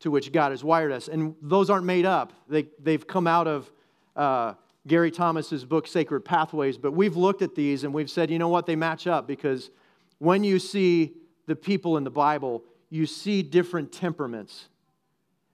to 0.00 0.10
which 0.10 0.32
God 0.32 0.50
has 0.50 0.62
wired 0.62 0.92
us. 0.92 1.08
And 1.08 1.34
those 1.40 1.70
aren't 1.70 1.86
made 1.86 2.06
up, 2.06 2.32
they, 2.48 2.66
they've 2.80 3.06
come 3.06 3.26
out 3.26 3.46
of 3.46 3.70
uh, 4.16 4.54
Gary 4.86 5.10
Thomas's 5.10 5.64
book, 5.64 5.86
Sacred 5.86 6.24
Pathways. 6.24 6.78
But 6.78 6.92
we've 6.92 7.16
looked 7.16 7.42
at 7.42 7.54
these 7.54 7.84
and 7.84 7.94
we've 7.94 8.10
said, 8.10 8.30
you 8.30 8.38
know 8.38 8.48
what, 8.48 8.66
they 8.66 8.76
match 8.76 9.06
up 9.06 9.26
because 9.26 9.70
when 10.18 10.44
you 10.44 10.58
see 10.58 11.14
the 11.46 11.56
people 11.56 11.96
in 11.96 12.04
the 12.04 12.10
Bible, 12.10 12.64
you 12.90 13.06
see 13.06 13.42
different 13.42 13.92
temperaments. 13.92 14.68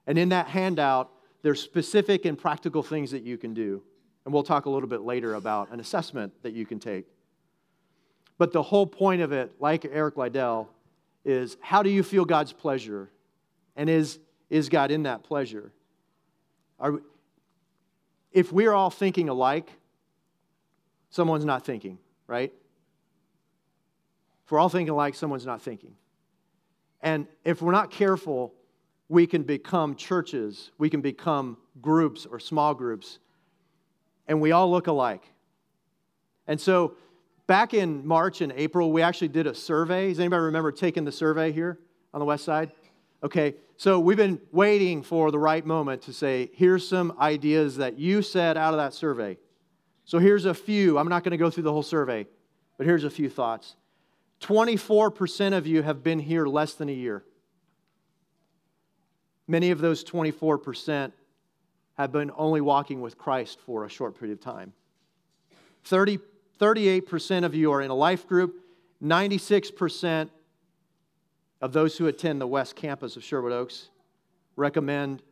And 0.07 0.19
in 0.19 0.31
that 0.31 0.49
handout, 0.49 1.11
there's 1.45 1.61
specific 1.61 2.25
and 2.25 2.39
practical 2.39 2.83
things 2.83 3.11
that 3.11 3.23
you 3.23 3.37
can 3.37 3.53
do. 3.53 3.83
And 4.25 4.33
we'll 4.33 4.45
talk 4.45 4.65
a 4.65 4.71
little 4.71 4.89
bit 4.89 5.03
later 5.03 5.35
about 5.35 5.71
an 5.71 5.79
assessment 5.79 6.33
that 6.43 6.55
you 6.55 6.65
can 6.65 6.81
take. 6.81 7.05
But 8.39 8.51
the 8.51 8.63
whole 8.63 8.87
point 8.87 9.21
of 9.21 9.31
it, 9.31 9.53
like 9.61 9.85
Eric 9.85 10.17
Liddell, 10.17 10.71
is 11.23 11.59
how 11.61 11.83
do 11.83 11.91
you 11.91 12.03
feel 12.03 12.25
God's 12.25 12.55
pleasure? 12.55 13.11
And 13.77 13.91
is, 13.91 14.21
is 14.49 14.71
God 14.71 14.91
in 14.91 15.03
that 15.03 15.23
pleasure? 15.23 15.71
Are, 16.81 16.95
if 18.33 18.51
we're 18.51 18.73
all 18.73 18.89
thinking 18.89 19.29
alike, 19.29 19.71
someone's 21.11 21.45
not 21.45 21.67
thinking, 21.67 21.99
right? 22.27 22.55
If 24.47 24.51
we're 24.51 24.61
all 24.61 24.71
thinking 24.71 24.95
alike, 24.95 25.15
someone's 25.15 25.45
not 25.45 25.61
thinking. 25.61 25.95
And 27.03 27.27
if 27.45 27.61
we're 27.61 27.73
not 27.73 27.91
careful, 27.91 28.55
we 29.09 29.27
can 29.27 29.43
become 29.43 29.95
churches, 29.95 30.71
we 30.79 30.89
can 30.91 31.01
become 31.01 31.57
groups 31.81 32.27
or 32.27 32.39
small 32.39 32.75
groups 32.75 33.19
and 34.27 34.41
we 34.41 34.53
all 34.53 34.71
look 34.71 34.87
alike. 34.87 35.23
And 36.47 36.61
so 36.61 36.97
back 37.47 37.75
in 37.75 38.07
March 38.07 38.41
and 38.41 38.53
April, 38.53 38.93
we 38.93 39.03
actually 39.03 39.29
did 39.29 39.47
a 39.47 39.55
survey. 39.55 40.09
Does 40.09 40.21
anybody 40.21 40.43
remember 40.43 40.73
taking 40.73 41.05
the 41.05 41.13
survey 41.13 41.53
here 41.53 41.79
on 42.13 42.21
the 42.21 42.27
west 42.27 42.45
side? 42.45 42.73
Okay, 43.23 43.55
so 43.77 43.99
we've 43.99 44.17
been 44.17 44.41
waiting 44.53 45.03
for 45.03 45.31
the 45.31 45.39
right 45.39 45.65
moment 45.65 46.03
to 46.03 46.13
say, 46.13 46.51
here's 46.55 46.87
some 46.87 47.17
ideas 47.19 47.77
that 47.77 47.99
you 47.99 48.23
said 48.23 48.57
out 48.57 48.75
of 48.75 48.79
that 48.79 48.93
survey. 48.93 49.39
So 50.05 50.19
here's 50.19 50.45
a 50.45 50.53
few. 50.53 50.99
I'm 50.99 51.09
not 51.09 51.25
going 51.25 51.31
to 51.33 51.39
go 51.39 51.49
through 51.49 51.63
the 51.63 51.73
whole 51.73 51.83
survey, 51.83 52.27
but 52.77 52.87
here's 52.87 53.05
a 53.05 53.11
few 53.11 53.31
thoughts. 53.31 53.77
24% 54.41 55.57
of 55.57 55.67
you 55.67 55.83
have 55.83 56.03
been 56.03 56.19
here 56.19 56.45
less 56.45 56.75
than 56.75 56.91
a 56.91 56.93
year. 56.93 57.25
Many 59.47 59.71
of 59.71 59.81
those 59.81 60.05
24% 60.05 61.13
have 61.95 62.13
been 62.13 62.31
only 62.37 62.61
walking 62.61 63.01
with 63.01 63.19
Christ 63.19 63.59
for 63.61 63.85
a 63.85 63.89
short 63.89 64.19
period 64.19 64.39
of 64.39 64.45
time. 64.45 64.73
30, 65.85 66.19
38% 66.59 67.45
of 67.45 67.55
you 67.55 67.73
are 67.73 67.83
in 67.83 67.91
a 67.91 67.95
life 67.95 68.27
group, 68.27 68.65
96% 69.03 70.31
of 71.61 71.73
those 71.73 71.97
who 71.97 72.07
attend 72.07 72.41
the 72.41 72.47
West 72.47 72.75
Campus 72.77 73.17
of 73.17 73.25
Sherwood 73.25 73.53
Oaks 73.53 73.91
recommend 74.57 75.23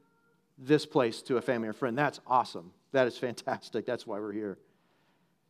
this 0.58 0.86
place 0.86 1.22
to 1.22 1.36
a 1.36 1.42
family 1.42 1.68
or 1.68 1.72
friend. 1.72 1.96
That's 1.96 2.20
awesome. 2.26 2.72
That 2.92 3.06
is 3.06 3.16
fantastic. 3.16 3.86
That's 3.86 4.06
why 4.06 4.18
we're 4.18 4.32
here. 4.32 4.58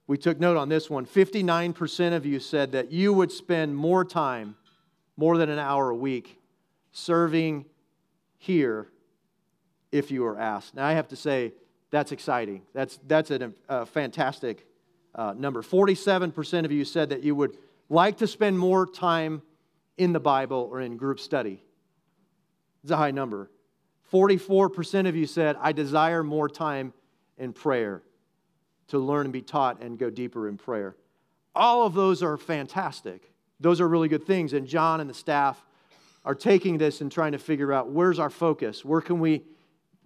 We 0.07 0.17
took 0.19 0.41
note 0.41 0.57
on 0.57 0.69
this 0.69 0.89
one. 0.91 1.07
59% 1.07 2.15
of 2.15 2.27
you 2.27 2.41
said 2.41 2.73
that 2.73 2.91
you 2.91 3.13
would 3.13 3.33
spend 3.33 3.77
more 3.77 4.05
time, 4.05 4.57
more 5.17 5.37
than 5.37 5.51
an 5.51 5.59
hour 5.59 5.91
a 5.91 5.95
week, 5.95 6.39
serving 6.93 7.65
here 8.43 8.89
if 9.93 10.11
you 10.11 10.23
were 10.23 10.37
asked. 10.37 10.75
Now, 10.75 10.85
I 10.85 10.95
have 10.95 11.07
to 11.09 11.17
say, 11.17 11.53
that's 11.93 12.11
exciting. 12.11 12.63
That's, 12.75 12.99
that's 13.07 13.31
a, 13.31 13.53
a 13.69 13.87
fantastic 13.87 14.67
uh, 15.15 15.35
number. 15.37 15.63
47% 15.63 16.65
of 16.65 16.73
you 16.73 16.85
said 16.85 17.11
that 17.11 17.23
you 17.23 17.37
would 17.37 17.57
like 17.89 18.19
to 18.19 18.27
spend 18.27 18.59
more 18.59 18.85
time 18.85 19.43
in 19.97 20.13
the 20.13 20.19
Bible 20.19 20.69
or 20.73 20.81
in 20.81 20.97
group 20.97 21.21
study. 21.21 21.63
It's 22.83 22.91
a 22.91 22.97
high 22.97 23.13
number. 23.13 23.49
44% 24.13 25.09
of 25.09 25.15
you 25.15 25.27
said, 25.27 25.57
I 25.61 25.71
desire 25.71 26.25
more 26.25 26.49
time 26.49 26.93
in 27.39 27.53
prayer 27.53 28.03
to 28.89 28.99
learn 28.99 29.27
and 29.27 29.33
be 29.33 29.43
taught 29.43 29.81
and 29.81 29.97
go 29.99 30.11
deeper 30.11 30.49
in 30.49 30.57
prayer. 30.57 30.97
All 31.55 31.87
of 31.87 31.95
those 31.95 32.25
are 32.25 32.37
fantastic. 32.37 33.31
Those 33.61 33.81
are 33.81 33.87
really 33.87 34.09
good 34.09 34.25
things. 34.25 34.53
And 34.53 34.67
John 34.67 35.01
and 35.01 35.09
the 35.09 35.15
staff 35.15 35.65
are 36.25 36.35
taking 36.35 36.79
this 36.79 37.01
and 37.01 37.11
trying 37.11 37.33
to 37.33 37.39
figure 37.39 37.73
out 37.73 37.91
where's 37.91 38.19
our 38.19 38.31
focus? 38.31 38.85
Where 38.85 39.01
can 39.01 39.19
we 39.19 39.43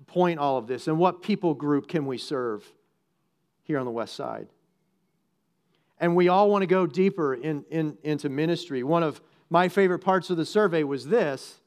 point 0.07 0.39
all 0.39 0.57
of 0.57 0.67
this? 0.67 0.89
And 0.89 0.99
what 0.99 1.23
people 1.23 1.55
group 1.55 1.89
can 1.89 2.07
we 2.07 2.19
serve 2.19 2.65
here 3.63 3.79
on 3.79 3.85
the 3.85 3.91
West 3.91 4.15
Side? 4.15 4.49
And 5.99 6.15
we 6.15 6.29
all 6.29 6.51
want 6.51 6.63
to 6.63 6.67
go 6.67 6.87
deeper 6.87 7.35
in, 7.35 7.65
in, 7.71 7.97
into 8.03 8.29
ministry. 8.29 8.83
One 8.83 9.03
of 9.03 9.21
my 9.51 9.69
favorite 9.69 10.01
parts 10.01 10.31
of 10.31 10.37
the 10.37 10.47
survey 10.47 10.83
was 10.83 11.07
this 11.07 11.61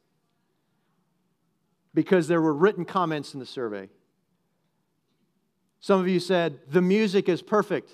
because 1.94 2.27
there 2.27 2.41
were 2.41 2.53
written 2.53 2.86
comments 2.86 3.34
in 3.34 3.39
the 3.39 3.46
survey. 3.46 3.89
Some 5.79 6.00
of 6.00 6.08
you 6.08 6.20
said, 6.20 6.60
the 6.68 6.82
music 6.82 7.29
is 7.29 7.41
perfect. 7.41 7.91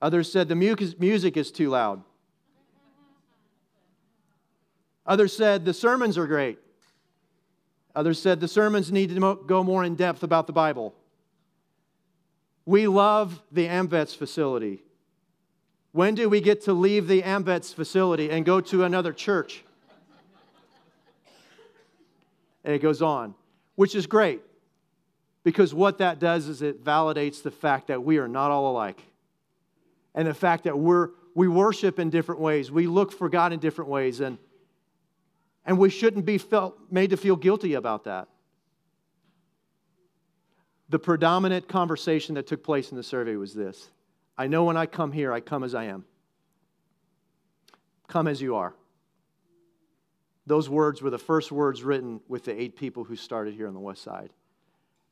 Others 0.00 0.32
said, 0.32 0.48
the 0.48 0.54
music 0.54 1.36
is 1.36 1.50
too 1.50 1.68
loud. 1.68 2.02
Others 5.10 5.36
said, 5.36 5.64
the 5.64 5.74
sermons 5.74 6.16
are 6.16 6.26
great. 6.28 6.60
Others 7.96 8.22
said, 8.22 8.38
the 8.38 8.46
sermons 8.46 8.92
need 8.92 9.08
to 9.08 9.40
go 9.44 9.64
more 9.64 9.82
in 9.82 9.96
depth 9.96 10.22
about 10.22 10.46
the 10.46 10.52
Bible. 10.52 10.94
We 12.64 12.86
love 12.86 13.42
the 13.50 13.66
AMVETS 13.66 14.14
facility. 14.14 14.84
When 15.90 16.14
do 16.14 16.28
we 16.28 16.40
get 16.40 16.62
to 16.66 16.72
leave 16.72 17.08
the 17.08 17.22
AMVETS 17.22 17.74
facility 17.74 18.30
and 18.30 18.44
go 18.44 18.60
to 18.60 18.84
another 18.84 19.12
church? 19.12 19.64
And 22.62 22.72
it 22.72 22.78
goes 22.78 23.02
on, 23.02 23.34
which 23.74 23.96
is 23.96 24.06
great 24.06 24.42
because 25.42 25.74
what 25.74 25.98
that 25.98 26.20
does 26.20 26.46
is 26.46 26.62
it 26.62 26.84
validates 26.84 27.42
the 27.42 27.50
fact 27.50 27.88
that 27.88 28.04
we 28.04 28.18
are 28.18 28.28
not 28.28 28.52
all 28.52 28.70
alike. 28.70 29.02
And 30.14 30.28
the 30.28 30.34
fact 30.34 30.62
that 30.64 30.78
we're, 30.78 31.08
we 31.34 31.48
worship 31.48 31.98
in 31.98 32.10
different 32.10 32.40
ways, 32.40 32.70
we 32.70 32.86
look 32.86 33.10
for 33.10 33.28
God 33.28 33.52
in 33.52 33.58
different 33.58 33.90
ways, 33.90 34.20
and, 34.20 34.38
and 35.70 35.78
we 35.78 35.88
shouldn't 35.88 36.26
be 36.26 36.36
felt, 36.36 36.76
made 36.90 37.10
to 37.10 37.16
feel 37.16 37.36
guilty 37.36 37.74
about 37.74 38.02
that. 38.02 38.26
The 40.88 40.98
predominant 40.98 41.68
conversation 41.68 42.34
that 42.34 42.48
took 42.48 42.64
place 42.64 42.90
in 42.90 42.96
the 42.96 43.04
survey 43.04 43.36
was 43.36 43.54
this 43.54 43.88
I 44.36 44.48
know 44.48 44.64
when 44.64 44.76
I 44.76 44.86
come 44.86 45.12
here, 45.12 45.32
I 45.32 45.38
come 45.38 45.62
as 45.62 45.76
I 45.76 45.84
am. 45.84 46.04
Come 48.08 48.26
as 48.26 48.42
you 48.42 48.56
are. 48.56 48.74
Those 50.44 50.68
words 50.68 51.02
were 51.02 51.10
the 51.10 51.20
first 51.20 51.52
words 51.52 51.84
written 51.84 52.20
with 52.26 52.46
the 52.46 52.60
eight 52.60 52.74
people 52.74 53.04
who 53.04 53.14
started 53.14 53.54
here 53.54 53.68
on 53.68 53.74
the 53.74 53.78
West 53.78 54.02
Side. 54.02 54.30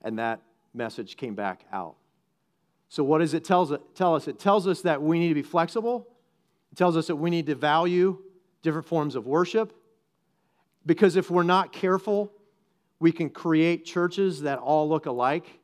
And 0.03 0.19
that 0.19 0.41
message 0.75 1.17
came 1.17 1.37
back 1.37 1.67
out. 1.73 1.95
So, 2.89 3.05
what 3.05 3.19
does 3.19 3.33
it 3.33 3.45
tell 3.45 3.73
us? 3.73 4.27
It 4.27 4.41
tells 4.41 4.67
us 4.67 4.83
that 4.83 5.01
we 5.01 5.21
need 5.21 5.29
to 5.29 5.35
be 5.35 5.43
flexible. 5.43 6.09
It 6.73 6.79
tells 6.79 6.97
us 6.97 7.07
that 7.07 7.15
we 7.15 7.31
need 7.31 7.47
to 7.47 7.55
value 7.55 8.19
different 8.63 8.89
forms 8.89 9.15
of 9.15 9.25
worship. 9.25 9.73
Because 10.89 11.17
if 11.17 11.31
we're 11.31 11.43
not 11.43 11.71
careful, 11.71 12.33
we 12.99 13.13
can 13.13 13.29
create 13.29 13.85
churches 13.85 14.41
that 14.41 14.59
all 14.59 14.89
look 14.89 15.05
alike. 15.05 15.61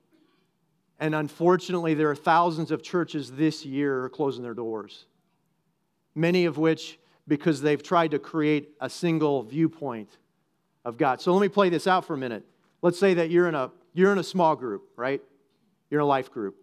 And 1.00 1.14
unfortunately, 1.14 1.94
there 1.94 2.10
are 2.10 2.14
thousands 2.14 2.70
of 2.70 2.82
churches 2.82 3.32
this 3.32 3.64
year 3.64 4.10
closing 4.10 4.42
their 4.42 4.52
doors, 4.52 5.06
many 6.14 6.44
of 6.44 6.58
which 6.58 6.98
because 7.26 7.62
they've 7.62 7.82
tried 7.82 8.10
to 8.10 8.18
create 8.18 8.74
a 8.82 8.90
single 8.90 9.42
viewpoint 9.42 10.10
of 10.84 10.98
God. 10.98 11.22
So 11.22 11.32
let 11.32 11.40
me 11.40 11.48
play 11.48 11.70
this 11.70 11.86
out 11.86 12.04
for 12.04 12.12
a 12.12 12.18
minute. 12.18 12.44
Let's 12.82 12.98
say 12.98 13.14
that 13.14 13.30
you're 13.30 13.48
in 13.48 13.54
a, 13.54 13.70
you're 13.94 14.12
in 14.12 14.18
a 14.18 14.22
small 14.22 14.54
group, 14.54 14.90
right? 14.94 15.22
You're 15.88 16.02
in 16.02 16.04
a 16.04 16.06
life 16.06 16.30
group. 16.30 16.54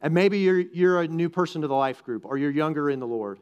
And 0.00 0.12
maybe 0.12 0.40
you're, 0.40 0.58
you're 0.58 1.02
a 1.02 1.06
new 1.06 1.28
person 1.28 1.62
to 1.62 1.68
the 1.68 1.74
life 1.74 2.02
group 2.02 2.24
or 2.24 2.36
you're 2.36 2.50
younger 2.50 2.90
in 2.90 2.98
the 2.98 3.06
Lord. 3.06 3.38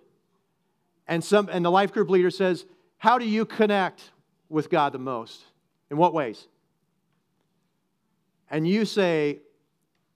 And, 1.06 1.24
some, 1.24 1.48
and 1.50 1.64
the 1.64 1.70
life 1.70 1.94
group 1.94 2.10
leader 2.10 2.30
says, 2.30 2.66
How 2.98 3.16
do 3.16 3.26
you 3.26 3.46
connect 3.46 4.10
with 4.48 4.70
God 4.70 4.92
the 4.92 4.98
most? 4.98 5.42
In 5.90 5.96
what 5.96 6.14
ways? 6.14 6.46
And 8.50 8.66
you 8.66 8.84
say, 8.84 9.40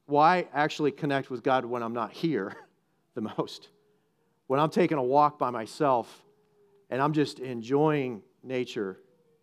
why 0.07 0.49
actually 0.53 0.93
connect 0.93 1.31
with 1.31 1.43
God 1.43 1.65
when 1.65 1.83
I'm 1.83 1.95
not 1.95 2.13
here 2.13 2.57
the 3.15 3.23
most 3.39 3.69
when 4.53 4.61
I'm 4.61 4.69
taking 4.69 4.99
a 4.99 5.03
walk 5.03 5.39
by 5.39 5.49
myself 5.49 6.23
and 6.91 7.01
I'm 7.01 7.15
just 7.15 7.39
enjoying 7.39 8.21
nature, 8.43 8.99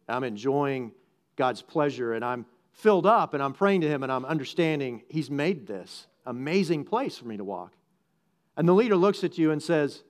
I'm 0.07 0.23
enjoying 0.23 0.91
God's 1.35 1.63
pleasure, 1.63 2.13
and 2.13 2.23
I'm 2.23 2.45
filled 2.73 3.07
up 3.07 3.33
and 3.33 3.41
I'm 3.41 3.53
praying 3.53 3.81
to 3.81 3.87
Him 3.87 4.03
and 4.03 4.11
I'm 4.11 4.23
understanding 4.23 5.01
He's 5.09 5.31
made 5.31 5.65
this 5.65 6.05
amazing 6.27 6.83
place 6.83 7.17
for 7.17 7.25
me 7.25 7.37
to 7.37 7.43
walk. 7.43 7.73
And 8.55 8.67
the 8.67 8.73
leader 8.73 8.95
looks 8.95 9.23
at 9.23 9.35
you 9.39 9.49
and 9.49 9.63
says, 9.63 10.03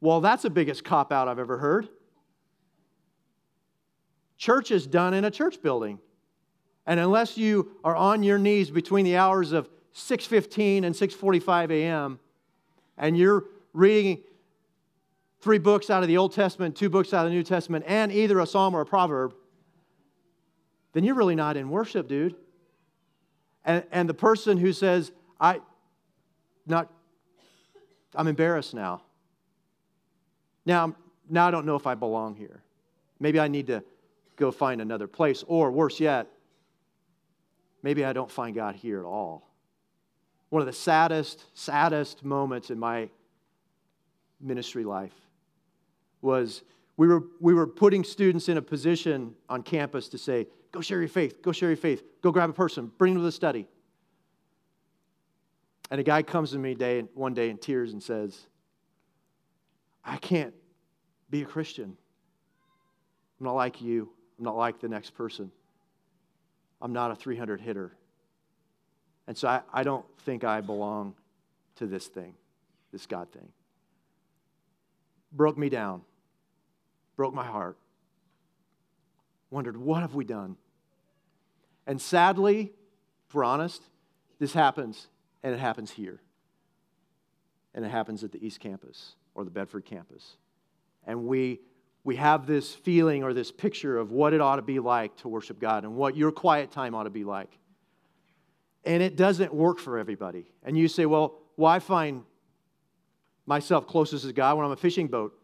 Well, 0.00 0.22
that's 0.22 0.44
the 0.44 0.50
biggest 0.50 0.82
cop 0.82 1.12
out 1.12 1.28
I've 1.28 1.38
ever 1.38 1.58
heard. 1.58 1.90
Church 4.38 4.70
is 4.70 4.86
done 4.86 5.14
in 5.14 5.24
a 5.24 5.30
church 5.30 5.60
building. 5.60 5.98
And 6.86 6.98
unless 6.98 7.36
you 7.36 7.72
are 7.84 7.94
on 7.94 8.22
your 8.22 8.38
knees 8.38 8.70
between 8.70 9.04
the 9.04 9.16
hours 9.16 9.52
of 9.52 9.68
6:15 9.92 10.84
and 10.84 10.94
6:45 10.94 11.70
a.m. 11.70 12.20
and 12.96 13.18
you're 13.18 13.44
reading 13.72 14.22
three 15.40 15.58
books 15.58 15.90
out 15.90 16.02
of 16.02 16.08
the 16.08 16.16
Old 16.16 16.32
Testament, 16.32 16.76
two 16.76 16.88
books 16.88 17.12
out 17.12 17.26
of 17.26 17.30
the 17.30 17.36
New 17.36 17.42
Testament, 17.42 17.84
and 17.86 18.10
either 18.10 18.38
a 18.40 18.46
psalm 18.46 18.74
or 18.74 18.80
a 18.80 18.86
proverb, 18.86 19.34
then 20.92 21.04
you're 21.04 21.14
really 21.14 21.36
not 21.36 21.56
in 21.56 21.68
worship, 21.68 22.08
dude. 22.08 22.34
And, 23.64 23.84
and 23.92 24.08
the 24.08 24.14
person 24.14 24.56
who 24.56 24.72
says, 24.72 25.12
I 25.40 25.60
not 26.66 26.90
I'm 28.14 28.26
embarrassed 28.26 28.74
now. 28.74 29.02
Now, 30.64 30.94
now 31.28 31.48
I 31.48 31.50
don't 31.50 31.66
know 31.66 31.76
if 31.76 31.86
I 31.86 31.94
belong 31.94 32.34
here. 32.34 32.62
Maybe 33.20 33.38
I 33.38 33.48
need 33.48 33.66
to 33.66 33.82
go 34.38 34.50
find 34.50 34.80
another 34.80 35.06
place. 35.06 35.44
Or 35.46 35.70
worse 35.70 36.00
yet, 36.00 36.28
maybe 37.82 38.04
I 38.04 38.12
don't 38.12 38.30
find 38.30 38.54
God 38.54 38.74
here 38.74 39.00
at 39.00 39.04
all. 39.04 39.50
One 40.48 40.62
of 40.62 40.66
the 40.66 40.72
saddest, 40.72 41.44
saddest 41.54 42.24
moments 42.24 42.70
in 42.70 42.78
my 42.78 43.10
ministry 44.40 44.84
life 44.84 45.12
was 46.22 46.62
we 46.96 47.06
were, 47.06 47.24
we 47.40 47.54
were 47.54 47.66
putting 47.66 48.02
students 48.02 48.48
in 48.48 48.56
a 48.56 48.62
position 48.62 49.34
on 49.48 49.62
campus 49.62 50.08
to 50.08 50.18
say, 50.18 50.46
go 50.72 50.80
share 50.80 51.00
your 51.00 51.08
faith, 51.08 51.42
go 51.42 51.52
share 51.52 51.68
your 51.68 51.76
faith, 51.76 52.02
go 52.22 52.32
grab 52.32 52.50
a 52.50 52.54
person, 52.54 52.90
bring 52.98 53.14
them 53.14 53.22
to 53.22 53.24
the 53.26 53.32
study. 53.32 53.68
And 55.90 56.00
a 56.00 56.04
guy 56.04 56.22
comes 56.22 56.50
to 56.52 56.58
me 56.58 56.74
day, 56.74 57.02
one 57.14 57.34
day 57.34 57.50
in 57.50 57.58
tears 57.58 57.92
and 57.92 58.02
says, 58.02 58.46
I 60.04 60.16
can't 60.16 60.54
be 61.30 61.42
a 61.42 61.46
Christian. 61.46 61.96
I'm 63.38 63.46
not 63.46 63.54
like 63.54 63.80
you. 63.80 64.10
I'm 64.38 64.44
not 64.44 64.56
like 64.56 64.80
the 64.80 64.88
next 64.88 65.10
person. 65.10 65.50
I'm 66.80 66.92
not 66.92 67.10
a 67.10 67.14
300 67.14 67.60
hitter. 67.60 67.92
And 69.26 69.36
so 69.36 69.48
I, 69.48 69.60
I 69.72 69.82
don't 69.82 70.06
think 70.20 70.44
I 70.44 70.60
belong 70.60 71.14
to 71.76 71.86
this 71.86 72.06
thing, 72.06 72.34
this 72.92 73.06
God 73.06 73.30
thing. 73.32 73.48
Broke 75.32 75.58
me 75.58 75.68
down 75.68 76.02
broke 77.18 77.34
my 77.34 77.44
heart. 77.44 77.76
Wondered, 79.50 79.76
what 79.76 80.00
have 80.00 80.14
we 80.14 80.24
done? 80.24 80.56
And 81.86 82.00
sadly, 82.00 82.72
if 83.28 83.34
we're 83.34 83.44
honest, 83.44 83.82
this 84.38 84.52
happens, 84.52 85.08
and 85.42 85.52
it 85.52 85.58
happens 85.58 85.90
here. 85.90 86.20
And 87.74 87.84
it 87.84 87.88
happens 87.88 88.22
at 88.22 88.30
the 88.30 88.44
East 88.44 88.60
Campus 88.60 89.16
or 89.34 89.44
the 89.44 89.50
Bedford 89.50 89.84
campus. 89.84 90.36
And 91.06 91.24
we, 91.24 91.60
we 92.08 92.16
have 92.16 92.46
this 92.46 92.74
feeling 92.74 93.22
or 93.22 93.34
this 93.34 93.52
picture 93.52 93.98
of 93.98 94.10
what 94.10 94.32
it 94.32 94.40
ought 94.40 94.56
to 94.56 94.62
be 94.62 94.78
like 94.78 95.14
to 95.14 95.28
worship 95.28 95.60
God 95.60 95.84
and 95.84 95.94
what 95.94 96.16
your 96.16 96.32
quiet 96.32 96.70
time 96.70 96.94
ought 96.94 97.02
to 97.02 97.10
be 97.10 97.22
like. 97.22 97.50
And 98.82 99.02
it 99.02 99.14
doesn't 99.14 99.52
work 99.52 99.78
for 99.78 99.98
everybody. 99.98 100.46
And 100.62 100.74
you 100.74 100.88
say, 100.88 101.04
well, 101.04 101.34
I 101.62 101.80
find 101.80 102.24
myself 103.44 103.86
closest 103.86 104.24
to 104.24 104.32
God 104.32 104.56
when 104.56 104.64
I'm 104.64 104.72
a 104.72 104.76
fishing 104.76 105.08
boat. 105.08 105.38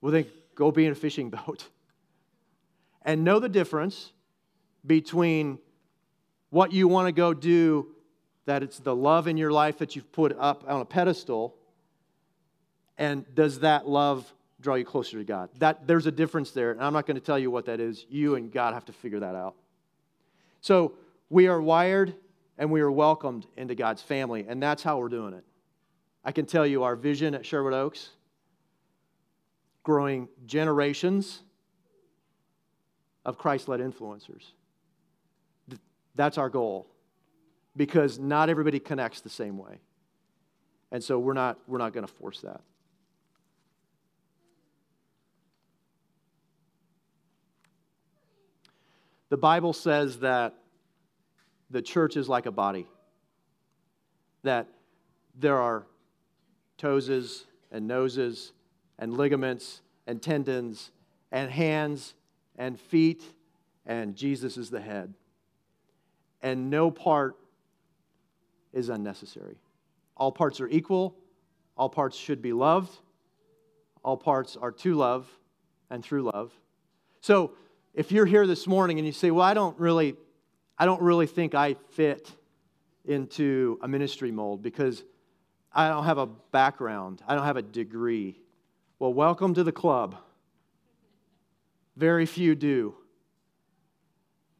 Well, 0.00 0.10
then 0.10 0.26
go 0.56 0.72
be 0.72 0.84
in 0.84 0.90
a 0.90 0.96
fishing 0.96 1.30
boat. 1.46 1.68
And 3.02 3.22
know 3.22 3.38
the 3.38 3.48
difference 3.48 4.10
between 4.84 5.60
what 6.50 6.72
you 6.72 6.88
want 6.88 7.06
to 7.06 7.12
go 7.12 7.32
do, 7.32 7.86
that 8.46 8.64
it's 8.64 8.80
the 8.80 8.96
love 8.96 9.28
in 9.28 9.36
your 9.36 9.52
life 9.52 9.78
that 9.78 9.94
you've 9.94 10.10
put 10.10 10.36
up 10.40 10.64
on 10.66 10.80
a 10.80 10.84
pedestal, 10.84 11.54
and 12.98 13.24
does 13.36 13.60
that 13.60 13.88
love 13.88 14.34
draw 14.62 14.76
you 14.76 14.84
closer 14.84 15.18
to 15.18 15.24
God? 15.24 15.50
That, 15.58 15.86
there's 15.86 16.06
a 16.06 16.12
difference 16.12 16.52
there, 16.52 16.70
and 16.70 16.82
I'm 16.82 16.92
not 16.92 17.06
going 17.06 17.16
to 17.16 17.24
tell 17.24 17.38
you 17.38 17.50
what 17.50 17.66
that 17.66 17.80
is. 17.80 18.06
You 18.08 18.36
and 18.36 18.50
God 18.50 18.74
have 18.74 18.84
to 18.86 18.92
figure 18.92 19.20
that 19.20 19.34
out. 19.34 19.56
So 20.60 20.94
we 21.28 21.48
are 21.48 21.60
wired 21.60 22.14
and 22.58 22.70
we 22.70 22.80
are 22.80 22.90
welcomed 22.90 23.46
into 23.56 23.74
God's 23.74 24.02
family, 24.02 24.46
and 24.48 24.62
that's 24.62 24.82
how 24.82 24.98
we're 24.98 25.08
doing 25.08 25.34
it. 25.34 25.44
I 26.24 26.32
can 26.32 26.46
tell 26.46 26.66
you 26.66 26.84
our 26.84 26.94
vision 26.94 27.34
at 27.34 27.44
Sherwood 27.44 27.74
Oaks 27.74 28.10
growing 29.82 30.28
generations 30.46 31.42
of 33.24 33.38
Christ 33.38 33.68
led 33.68 33.80
influencers. 33.80 34.44
That's 36.14 36.38
our 36.38 36.48
goal 36.48 36.86
because 37.76 38.18
not 38.18 38.48
everybody 38.48 38.78
connects 38.78 39.20
the 39.20 39.30
same 39.30 39.58
way. 39.58 39.80
And 40.90 41.02
so 41.02 41.18
we're 41.18 41.32
not, 41.32 41.58
we're 41.66 41.78
not 41.78 41.92
going 41.92 42.06
to 42.06 42.12
force 42.12 42.40
that. 42.42 42.60
The 49.32 49.38
Bible 49.38 49.72
says 49.72 50.18
that 50.18 50.52
the 51.70 51.80
church 51.80 52.18
is 52.18 52.28
like 52.28 52.44
a 52.44 52.50
body, 52.50 52.86
that 54.42 54.68
there 55.34 55.56
are 55.56 55.86
toes 56.76 57.46
and 57.70 57.88
noses 57.88 58.52
and 58.98 59.16
ligaments 59.16 59.80
and 60.06 60.20
tendons 60.20 60.90
and 61.30 61.50
hands 61.50 62.12
and 62.58 62.78
feet, 62.78 63.22
and 63.86 64.14
Jesus 64.14 64.58
is 64.58 64.68
the 64.68 64.82
head. 64.82 65.14
And 66.42 66.68
no 66.68 66.90
part 66.90 67.38
is 68.74 68.90
unnecessary. 68.90 69.56
All 70.14 70.30
parts 70.30 70.60
are 70.60 70.68
equal, 70.68 71.16
all 71.78 71.88
parts 71.88 72.18
should 72.18 72.42
be 72.42 72.52
loved, 72.52 72.94
all 74.04 74.18
parts 74.18 74.58
are 74.60 74.72
to 74.72 74.94
love 74.94 75.26
and 75.88 76.04
through 76.04 76.24
love. 76.24 76.52
So, 77.22 77.52
if 77.94 78.10
you're 78.10 78.26
here 78.26 78.46
this 78.46 78.66
morning 78.66 78.98
and 78.98 79.06
you 79.06 79.12
say, 79.12 79.30
"Well, 79.30 79.44
I 79.44 79.54
don't 79.54 79.78
really 79.78 80.16
I 80.78 80.86
don't 80.86 81.02
really 81.02 81.26
think 81.26 81.54
I 81.54 81.74
fit 81.90 82.30
into 83.04 83.78
a 83.82 83.88
ministry 83.88 84.30
mold 84.30 84.62
because 84.62 85.04
I 85.72 85.88
don't 85.88 86.04
have 86.04 86.18
a 86.18 86.26
background, 86.26 87.22
I 87.26 87.34
don't 87.34 87.44
have 87.44 87.56
a 87.56 87.62
degree." 87.62 88.40
Well, 88.98 89.12
welcome 89.12 89.54
to 89.54 89.64
the 89.64 89.72
club. 89.72 90.16
Very 91.96 92.24
few 92.24 92.54
do. 92.54 92.94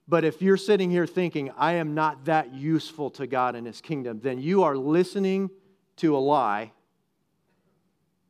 But 0.08 0.24
if 0.24 0.42
you're 0.42 0.56
sitting 0.56 0.90
here 0.90 1.06
thinking, 1.06 1.50
I 1.56 1.74
am 1.74 1.94
not 1.94 2.24
that 2.26 2.52
useful 2.52 3.08
to 3.12 3.26
God 3.26 3.54
and 3.54 3.66
His 3.66 3.80
kingdom, 3.80 4.20
then 4.20 4.40
you 4.40 4.64
are 4.64 4.76
listening 4.76 5.48
to 5.96 6.16
a 6.16 6.18
lie, 6.18 6.72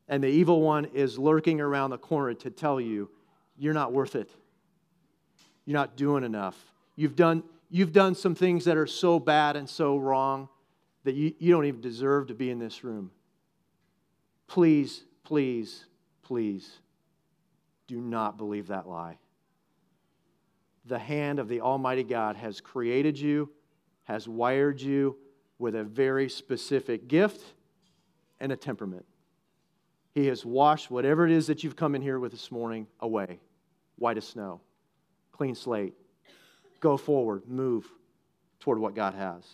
and 0.07 0.23
the 0.23 0.29
evil 0.29 0.61
one 0.61 0.85
is 0.85 1.19
lurking 1.19 1.61
around 1.61 1.91
the 1.91 1.99
corner 1.99 2.35
to 2.35 2.51
tell 2.51 2.81
you, 2.81 3.11
you're 3.57 3.75
not 3.75 3.93
worth 3.93 4.15
it. 4.15 4.31
You're 5.65 5.79
not 5.79 5.97
doing 5.97 6.25
enough. 6.25 6.57
You've 6.97 7.17
done, 7.17 7.43
you've 7.71 7.93
done 7.93 8.15
some 8.15 8.35
things 8.35 8.65
that 8.65 8.77
are 8.77 8.87
so 8.87 9.19
bad 9.19 9.57
and 9.57 9.69
so 9.69 9.97
wrong 9.97 10.49
that 11.05 11.15
you, 11.15 11.35
you 11.39 11.53
don't 11.53 11.65
even 11.65 11.81
deserve 11.81 12.29
to 12.29 12.35
be 12.35 12.51
in 12.51 12.59
this 12.59 12.85
room. 12.85 13.11
Please, 14.47 15.05
please, 15.25 15.87
please 16.23 16.79
do 17.87 18.01
not 18.01 18.37
believe 18.37 18.69
that 18.69 18.89
lie. 18.89 19.19
The 20.87 20.99
hand 20.99 21.39
of 21.39 21.49
the 21.49 21.61
Almighty 21.61 22.03
God 22.03 22.37
has 22.37 22.61
created 22.61 23.19
you, 23.19 23.51
has 24.05 24.27
wired 24.27 24.81
you 24.81 25.17
with 25.59 25.77
a 25.77 25.85
very 25.85 26.29
specific 26.29 27.07
gift 27.07 27.55
and 28.41 28.51
a 28.51 28.57
temperament. 28.57 29.07
He 30.15 30.27
has 30.27 30.45
washed 30.45 30.91
whatever 30.91 31.25
it 31.25 31.33
is 31.33 31.47
that 31.47 31.65
you've 31.65 31.77
come 31.77 31.95
in 31.95 32.03
here 32.03 32.19
with 32.19 32.33
this 32.33 32.51
morning 32.51 32.87
away, 33.01 33.39
white 33.97 34.19
as 34.19 34.27
snow, 34.27 34.61
clean 35.43 35.57
slate. 35.57 35.93
Go 36.79 36.97
forward, 36.97 37.43
move 37.49 37.85
toward 38.61 38.79
what 38.79 38.95
God 38.95 39.15
has. 39.15 39.45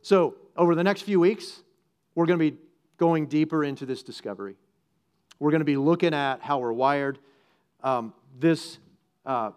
So, 0.00 0.36
over 0.56 0.76
the 0.76 0.84
next 0.84 1.02
few 1.02 1.18
weeks, 1.18 1.64
we're 2.14 2.26
going 2.26 2.38
to 2.38 2.50
be 2.52 2.56
going 2.96 3.26
deeper 3.26 3.64
into 3.64 3.84
this 3.84 4.04
discovery. 4.04 4.54
We're 5.40 5.50
going 5.50 5.60
to 5.60 5.64
be 5.64 5.76
looking 5.76 6.14
at 6.14 6.40
how 6.40 6.60
we're 6.60 6.72
wired. 6.72 7.18
Um, 7.82 8.14
this 8.38 8.78
uh, 9.24 9.50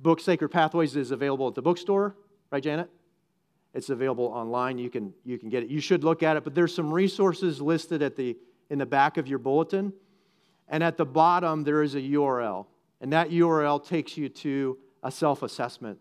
book, 0.00 0.20
Sacred 0.20 0.50
Pathways, 0.50 0.96
is 0.96 1.12
available 1.12 1.48
at 1.48 1.54
the 1.54 1.62
bookstore, 1.62 2.14
right, 2.50 2.62
Janet? 2.62 2.90
It's 3.72 3.88
available 3.88 4.26
online. 4.26 4.76
You 4.76 4.90
can, 4.90 5.14
you 5.24 5.38
can 5.38 5.48
get 5.48 5.62
it. 5.62 5.70
You 5.70 5.80
should 5.80 6.04
look 6.04 6.22
at 6.22 6.36
it, 6.36 6.44
but 6.44 6.54
there's 6.54 6.74
some 6.74 6.92
resources 6.92 7.62
listed 7.62 8.02
at 8.02 8.16
the, 8.16 8.36
in 8.68 8.78
the 8.78 8.84
back 8.84 9.16
of 9.16 9.28
your 9.28 9.38
bulletin. 9.38 9.94
And 10.68 10.82
at 10.82 10.98
the 10.98 11.06
bottom, 11.06 11.64
there 11.64 11.82
is 11.82 11.94
a 11.94 12.02
URL. 12.02 12.66
And 13.04 13.12
that 13.12 13.28
URL 13.28 13.86
takes 13.86 14.16
you 14.16 14.30
to 14.30 14.78
a 15.02 15.10
self 15.10 15.42
assessment. 15.42 15.98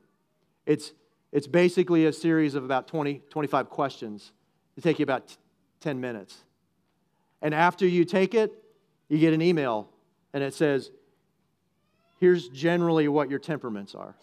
It's, 0.65 0.93
it's 1.33 1.47
basically 1.47 2.05
a 2.05 2.13
series 2.13 2.55
of 2.55 2.63
about 2.63 2.87
20, 2.87 3.21
25 3.29 3.69
questions. 3.69 4.31
It 4.77 4.83
take 4.83 4.99
you 4.99 5.03
about 5.03 5.27
t- 5.27 5.35
10 5.81 5.99
minutes. 5.99 6.45
And 7.41 7.53
after 7.53 7.85
you 7.85 8.05
take 8.05 8.33
it, 8.33 8.53
you 9.09 9.17
get 9.17 9.33
an 9.33 9.41
email 9.41 9.89
and 10.33 10.41
it 10.41 10.53
says, 10.53 10.91
here's 12.21 12.47
generally 12.47 13.09
what 13.09 13.29
your 13.29 13.39
temperaments 13.39 13.95
are. 13.95 14.15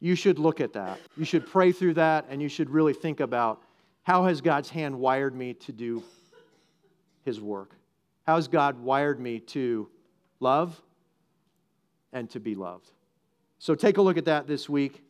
You 0.00 0.14
should 0.14 0.38
look 0.38 0.62
at 0.62 0.72
that. 0.72 0.98
You 1.18 1.26
should 1.26 1.46
pray 1.46 1.72
through 1.72 1.94
that 1.94 2.24
and 2.30 2.40
you 2.40 2.48
should 2.48 2.70
really 2.70 2.94
think 2.94 3.20
about 3.20 3.60
how 4.04 4.24
has 4.24 4.40
God's 4.40 4.70
hand 4.70 4.98
wired 4.98 5.34
me 5.34 5.52
to 5.52 5.72
do 5.72 6.02
his 7.26 7.42
work? 7.42 7.72
How 8.26 8.36
has 8.36 8.48
God 8.48 8.80
wired 8.80 9.20
me 9.20 9.40
to 9.40 9.90
love 10.40 10.80
and 12.12 12.28
to 12.30 12.40
be 12.40 12.54
loved? 12.54 12.90
So 13.58 13.74
take 13.74 13.98
a 13.98 14.02
look 14.02 14.16
at 14.16 14.24
that 14.26 14.46
this 14.46 14.68
week 14.68 15.02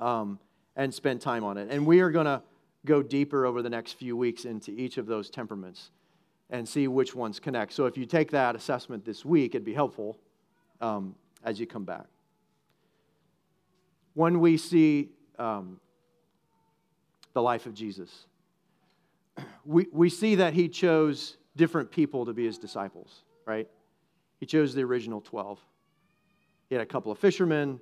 um, 0.00 0.38
and 0.76 0.92
spend 0.92 1.20
time 1.20 1.44
on 1.44 1.58
it. 1.58 1.68
And 1.70 1.86
we 1.86 2.00
are 2.00 2.10
going 2.10 2.26
to 2.26 2.42
go 2.86 3.02
deeper 3.02 3.44
over 3.44 3.62
the 3.62 3.70
next 3.70 3.92
few 3.94 4.16
weeks 4.16 4.44
into 4.44 4.70
each 4.70 4.96
of 4.96 5.06
those 5.06 5.28
temperaments 5.28 5.90
and 6.50 6.66
see 6.66 6.88
which 6.88 7.14
ones 7.14 7.38
connect. 7.38 7.72
So 7.72 7.86
if 7.86 7.98
you 7.98 8.06
take 8.06 8.30
that 8.30 8.56
assessment 8.56 9.04
this 9.04 9.24
week, 9.24 9.54
it'd 9.54 9.64
be 9.64 9.74
helpful 9.74 10.16
um, 10.80 11.14
as 11.44 11.60
you 11.60 11.66
come 11.66 11.84
back. 11.84 12.06
When 14.14 14.40
we 14.40 14.56
see 14.56 15.10
um, 15.38 15.78
the 17.34 17.42
life 17.42 17.66
of 17.66 17.74
Jesus, 17.74 18.26
we, 19.64 19.86
we 19.92 20.08
see 20.08 20.36
that 20.36 20.54
he 20.54 20.68
chose 20.68 21.36
different 21.56 21.90
people 21.90 22.24
to 22.24 22.32
be 22.32 22.46
his 22.46 22.56
disciples, 22.56 23.22
right? 23.44 23.68
He 24.40 24.46
chose 24.46 24.74
the 24.74 24.82
original 24.82 25.20
12. 25.20 25.58
He 26.68 26.74
had 26.74 26.82
a 26.82 26.86
couple 26.86 27.10
of 27.10 27.18
fishermen, 27.18 27.80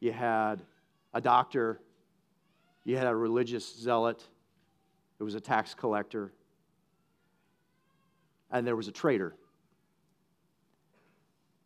you 0.00 0.12
had 0.12 0.62
a 1.12 1.20
doctor, 1.20 1.80
you 2.84 2.96
had 2.96 3.06
a 3.06 3.14
religious 3.14 3.76
zealot, 3.76 4.22
there 5.18 5.24
was 5.24 5.34
a 5.34 5.40
tax 5.40 5.74
collector, 5.74 6.32
and 8.50 8.66
there 8.66 8.76
was 8.76 8.88
a 8.88 8.92
traitor. 8.92 9.34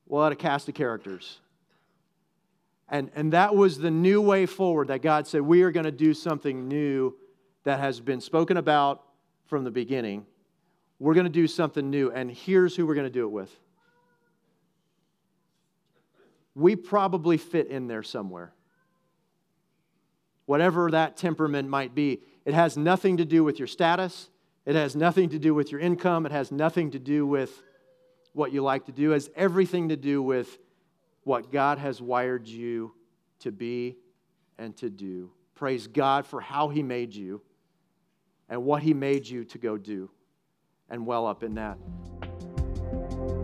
What 0.05 0.33
a 0.33 0.37
cast 0.37 0.69
of 0.69 0.75
characters. 0.75 1.41
And, 2.89 3.11
and 3.15 3.33
that 3.33 3.55
was 3.55 3.79
the 3.79 3.91
new 3.91 4.23
way 4.23 4.47
forward 4.47 4.89
that 4.89 5.03
God 5.03 5.27
said, 5.27 5.43
we 5.43 5.63
are 5.63 5.71
going 5.71 5.85
to 5.85 5.93
do 5.93 6.15
something 6.15 6.69
new 6.69 7.15
that 7.65 7.81
has 7.81 8.01
been 8.01 8.21
spoken 8.21 8.57
about 8.57 9.03
from 9.47 9.65
the 9.65 9.71
beginning. 9.71 10.25
We're 10.99 11.15
going 11.15 11.25
to 11.25 11.31
do 11.31 11.47
something 11.47 11.91
new, 11.91 12.11
and 12.11 12.31
here's 12.31 12.75
who 12.75 12.87
we're 12.87 12.95
going 12.95 13.07
to 13.07 13.13
do 13.13 13.25
it 13.25 13.31
with. 13.31 13.55
We 16.59 16.75
probably 16.75 17.37
fit 17.37 17.69
in 17.69 17.87
there 17.87 18.03
somewhere. 18.03 18.53
Whatever 20.47 20.91
that 20.91 21.17
temperament 21.17 21.69
might 21.69 21.95
be, 21.95 22.21
it 22.45 22.53
has 22.53 22.77
nothing 22.77 23.19
to 23.19 23.25
do 23.25 23.45
with 23.45 23.59
your 23.59 23.69
status, 23.69 24.29
it 24.67 24.75
has 24.75 24.97
nothing 24.97 25.31
to 25.31 25.39
do 25.39 25.55
with 25.55 25.73
your 25.73 25.81
income. 25.81 26.27
It 26.27 26.33
has 26.33 26.53
nothing 26.53 26.91
to 26.91 26.99
do 26.99 27.27
with 27.27 27.63
what 28.35 28.53
you 28.53 28.63
like 28.63 28.85
to 28.85 28.93
do. 28.93 29.13
It 29.13 29.15
has 29.15 29.31
everything 29.35 29.89
to 29.89 29.97
do 29.97 30.21
with 30.21 30.59
what 31.23 31.51
God 31.51 31.79
has 31.79 32.03
wired 32.03 32.47
you 32.47 32.93
to 33.39 33.51
be 33.51 33.97
and 34.59 34.77
to 34.77 34.91
do. 34.91 35.31
Praise 35.55 35.87
God 35.87 36.27
for 36.27 36.43
how 36.43 36.69
He 36.69 36.83
made 36.83 37.15
you 37.15 37.41
and 38.51 38.63
what 38.63 38.83
He 38.83 38.93
made 38.93 39.27
you 39.27 39.45
to 39.45 39.59
go 39.59 39.79
do 39.79 40.11
and 40.91 41.07
well 41.07 41.27
up 41.27 41.43
in 41.43 41.55
that. 41.55 41.79